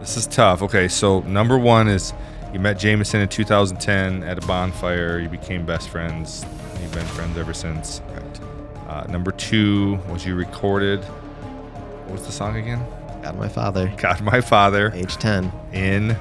[0.00, 0.62] This is tough.
[0.62, 2.12] Okay, so number one is
[2.52, 5.18] you met Jameson in 2010 at a bonfire.
[5.18, 6.44] You became best friends.
[6.80, 8.00] You've been friends ever since.
[8.08, 8.40] Correct.
[8.88, 11.02] Uh, number two was you recorded.
[11.04, 12.84] What was the song again?
[13.22, 15.52] God, my father, God, my father age ten.
[15.72, 16.16] in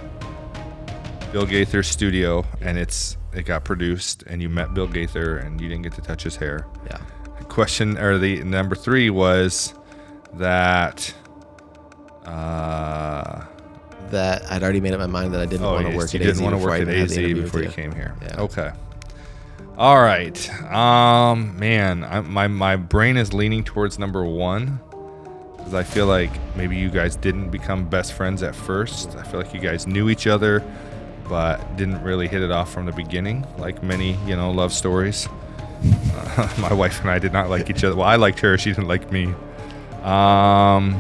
[1.32, 5.70] Bill Gaither's studio, and it's it got produced, and you met Bill Gaither, and you
[5.70, 6.66] didn't get to touch his hair.
[6.86, 6.98] Yeah.
[7.48, 9.74] question or the number three was
[10.34, 11.14] that
[12.26, 13.46] uh
[14.12, 16.20] That I'd already made up my mind that I didn't oh want to work you
[16.20, 18.16] at didn't AZ want to work at even had the AZ before you came here
[18.22, 18.42] Yeah.
[18.42, 18.72] okay
[19.78, 24.80] all right um man I, my my brain is leaning towards number one
[25.58, 29.40] because I feel like maybe you guys didn't become best friends at first I feel
[29.42, 30.64] like you guys knew each other
[31.30, 35.28] but didn't really hit it off from the beginning like many you know love stories
[36.08, 37.96] uh, my wife and I did not like each other.
[37.96, 39.26] Well, I liked her; she didn't like me.
[40.02, 41.00] Um,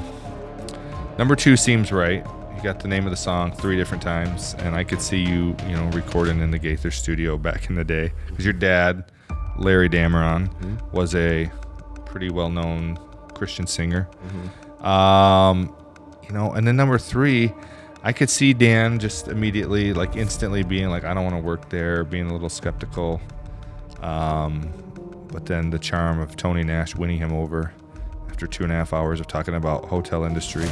[1.17, 2.23] number two seems right.
[2.67, 5.75] Got the name of the song three different times, and I could see you, you
[5.77, 9.09] know, recording in the Gaither studio back in the day because your dad,
[9.57, 10.51] Larry Dameron,
[10.91, 11.49] was a
[12.05, 12.97] pretty well-known
[13.33, 14.09] Christian singer.
[14.85, 15.73] Um,
[16.27, 17.53] you know, and then number three,
[18.03, 21.69] I could see Dan just immediately, like instantly being like, I don't want to work
[21.69, 23.21] there, being a little skeptical.
[24.01, 24.73] Um,
[25.31, 27.71] but then the charm of Tony Nash winning him over
[28.27, 30.67] after two and a half hours of talking about hotel industry.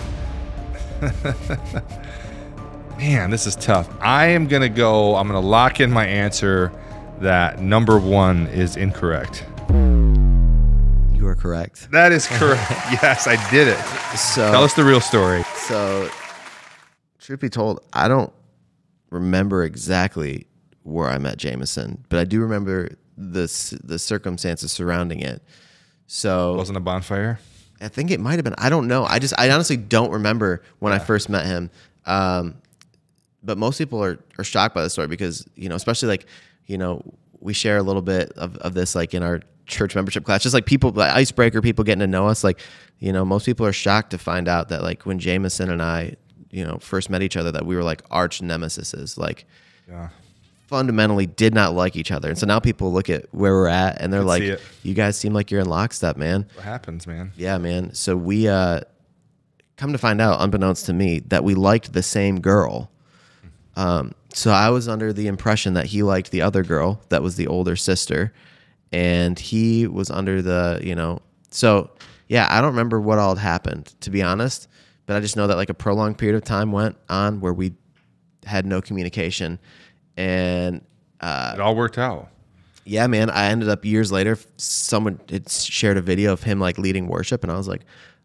[2.97, 3.89] Man, this is tough.
[4.01, 5.15] I am gonna go.
[5.15, 6.71] I'm gonna lock in my answer
[7.19, 9.45] that number one is incorrect.
[9.69, 11.91] You are correct.
[11.91, 12.69] That is correct.
[13.01, 13.79] yes, I did it.
[14.17, 15.43] So Tell us the real story.
[15.55, 16.09] So,
[17.19, 18.31] truth be told, I don't
[19.09, 20.47] remember exactly
[20.83, 25.41] where I met Jameson, but I do remember the the circumstances surrounding it.
[26.07, 27.39] So it Wasn't a bonfire.
[27.81, 28.55] I think it might have been.
[28.57, 29.05] I don't know.
[29.05, 31.69] I just I honestly don't remember when I first met him.
[32.05, 32.55] Um,
[33.43, 36.25] but most people are, are shocked by the story because you know, especially like
[36.65, 37.03] you know,
[37.39, 40.43] we share a little bit of, of this like in our church membership class.
[40.43, 42.43] Just like people, like icebreaker, people getting to know us.
[42.43, 42.59] Like
[42.99, 46.15] you know, most people are shocked to find out that like when Jameson and I,
[46.49, 49.17] you know, first met each other, that we were like arch nemesises.
[49.17, 49.45] Like
[49.87, 50.09] Yeah.
[50.67, 52.29] Fundamentally did not like each other.
[52.29, 54.61] And so now people look at where we're at and they're like, it.
[54.83, 57.31] "You guys seem like you're in lockstep, man." What happens, man?
[57.35, 57.93] Yeah, man.
[57.93, 58.81] So we uh
[59.77, 62.89] come to find out, unbeknownst to me, that we liked the same girl.
[63.75, 67.35] Um, so I was under the impression that he liked the other girl that was
[67.35, 68.33] the older sister,
[68.91, 71.89] and he was under the, you know, so
[72.27, 74.67] yeah, I don't remember what all had happened, to be honest,
[75.05, 77.73] but I just know that like a prolonged period of time went on where we
[78.45, 79.59] had no communication.
[80.17, 80.81] And
[81.21, 82.29] uh, It all worked out.
[82.85, 83.29] yeah, man.
[83.29, 87.43] I ended up years later, someone had shared a video of him like leading worship,
[87.43, 87.81] and I was like,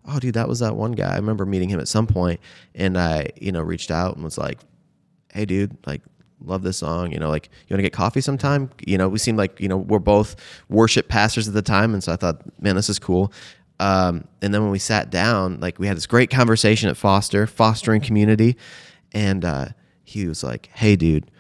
[0.07, 2.41] "Oh, dude, that was that one guy." I remember meeting him at some point,
[2.75, 4.59] and I, you know, reached out and was like,
[5.33, 6.03] "Hey, dude, like,
[6.45, 7.11] love this song.
[7.13, 9.69] You know, like, you want to get coffee sometime?" You know, we seemed like you
[9.69, 10.37] know we're both
[10.69, 13.33] worship pastors at the time, and so I thought, man, this is cool.
[13.81, 17.47] Um, and then when we sat down, like, we had this great conversation at Foster,
[17.47, 18.59] fostering community,
[19.13, 19.69] and uh,
[20.05, 21.31] he was like, "Hey, dude,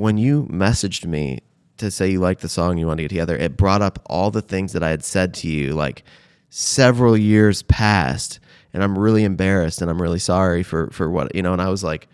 [0.00, 1.40] when you messaged me
[1.76, 4.30] to say you liked the song you want to get together, it brought up all
[4.30, 6.04] the things that I had said to you like
[6.48, 8.40] several years past,
[8.72, 11.68] and I'm really embarrassed and I'm really sorry for for what you know." And I
[11.68, 12.08] was like,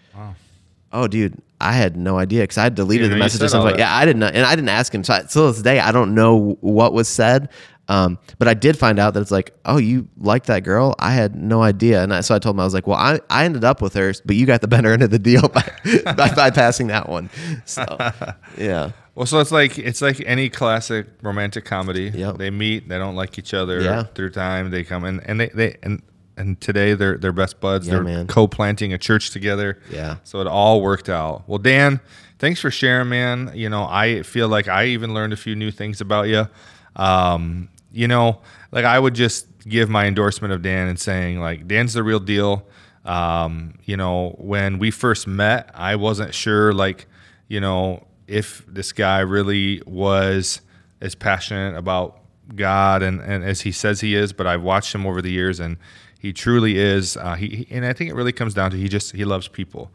[0.93, 3.79] "Oh, dude." I had no idea because I had deleted the message or something.
[3.79, 5.03] Yeah, I didn't know, and I didn't ask him.
[5.03, 7.49] So I, till this day, I don't know what was said.
[7.89, 10.95] Um, but I did find out that it's like, oh, you like that girl?
[10.99, 13.21] I had no idea, and I, so I told him I was like, well, I,
[13.31, 15.63] I ended up with her, but you got the better end of the deal by,
[16.05, 17.31] by bypassing that one.
[17.65, 17.85] So
[18.59, 22.11] yeah, Well, so it's like it's like any classic romantic comedy.
[22.13, 22.39] Yep.
[22.39, 24.03] They meet, they don't like each other Yeah.
[24.15, 24.71] through time.
[24.71, 26.03] They come in and they, they and
[26.37, 27.87] and today they're they're best buds.
[27.87, 28.27] Yeah, they're man.
[28.27, 29.79] co-planting a church together.
[29.91, 30.17] Yeah.
[30.25, 31.45] So it all worked out.
[31.49, 32.01] Well, Dan,
[32.41, 33.53] thanks for sharing, man.
[33.55, 36.49] You know, I feel like I even learned a few new things about you.
[36.97, 38.41] Um, you know,
[38.73, 42.21] like I would just give my endorsement of Dan and saying like Dan's the real
[42.21, 42.67] deal.
[43.05, 47.07] Um, you know, when we first met, I wasn't sure like,
[47.49, 50.61] you know, if this guy really was
[51.01, 52.19] as passionate about
[52.55, 55.61] God and, and as he says he is, but I've watched him over the years
[55.61, 55.77] and
[56.19, 57.17] he truly is.
[57.17, 59.49] Uh, he, he- and I think it really comes down to he just he loves
[59.49, 59.91] people,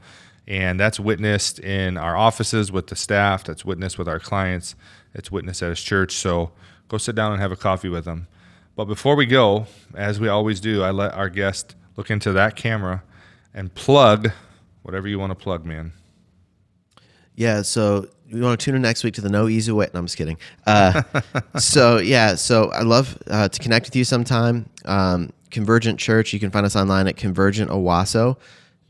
[0.48, 3.44] and that's witnessed in our offices with the staff.
[3.44, 4.76] That's witnessed with our clients.
[5.14, 6.14] It's witnessed at his church.
[6.14, 6.52] So
[6.92, 8.28] go sit down and have a coffee with them.
[8.76, 9.66] But before we go,
[9.96, 13.02] as we always do, I let our guest look into that camera
[13.54, 14.32] and plug
[14.82, 15.94] whatever you want to plug, man.
[17.36, 17.62] yeah.
[17.62, 19.88] So you want to tune in next week to the No Easy Way?
[19.94, 20.38] No, I'm just kidding.
[20.68, 21.02] Uh,
[21.58, 24.70] so yeah, so I love uh, to connect with you sometime.
[24.84, 27.16] Um, Convergent Church, you can find us online at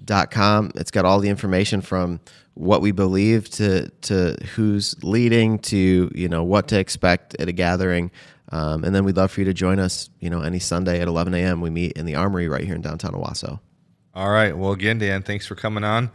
[0.05, 0.71] convergentowosso.com.
[0.75, 2.19] It's got all the information from
[2.53, 7.51] what we believe to to who's leading to you know what to expect at a
[7.51, 8.11] gathering.
[8.53, 10.09] Um, and then we'd love for you to join us.
[10.19, 11.61] You know, any Sunday at 11 a.m.
[11.61, 13.59] We meet in the Armory right here in downtown Owosso.
[14.13, 14.57] All right.
[14.57, 16.11] Well, again, Dan, thanks for coming on.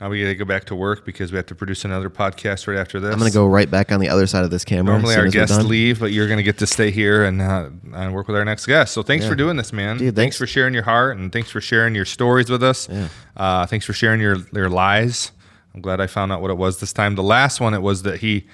[0.00, 2.66] Now we got to go back to work because we have to produce another podcast
[2.66, 3.12] right after this.
[3.12, 4.94] I'm gonna go right back on the other side of this camera.
[4.94, 8.14] Normally our guests leave, but you're going to get to stay here and uh, and
[8.14, 8.94] work with our next guest.
[8.94, 9.30] So thanks Yeah.
[9.30, 9.98] for doing this, man.
[9.98, 10.16] Dude, thanks.
[10.16, 10.38] thanks.
[10.38, 12.88] for sharing your heart and thanks for sharing your stories with us.
[12.88, 13.08] Yeah.
[13.36, 15.32] Uh, thanks for sharing your your lies.
[15.74, 17.14] I'm glad I found out what it was this time.
[17.14, 18.46] The last one, it was that he.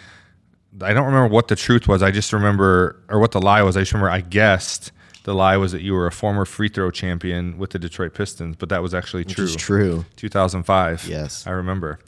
[0.82, 2.02] I don't remember what the truth was.
[2.02, 3.76] I just remember, or what the lie was.
[3.76, 4.90] I just remember I guessed
[5.26, 8.54] the lie was that you were a former free throw champion with the Detroit Pistons,
[8.56, 9.48] but that was actually Which true.
[9.48, 10.04] true.
[10.14, 11.08] 2005.
[11.08, 11.44] Yes.
[11.48, 11.98] I remember.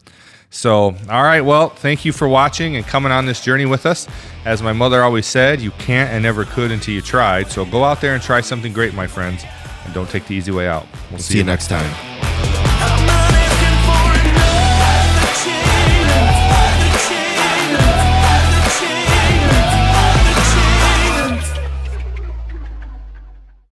[0.50, 1.40] So, all right.
[1.40, 4.06] Well, thank you for watching and coming on this journey with us.
[4.44, 7.50] As my mother always said, you can't and never could until you tried.
[7.50, 9.44] So go out there and try something great, my friends,
[9.84, 10.86] and don't take the easy way out.
[11.10, 11.92] We'll See you next time.
[12.22, 13.17] I'm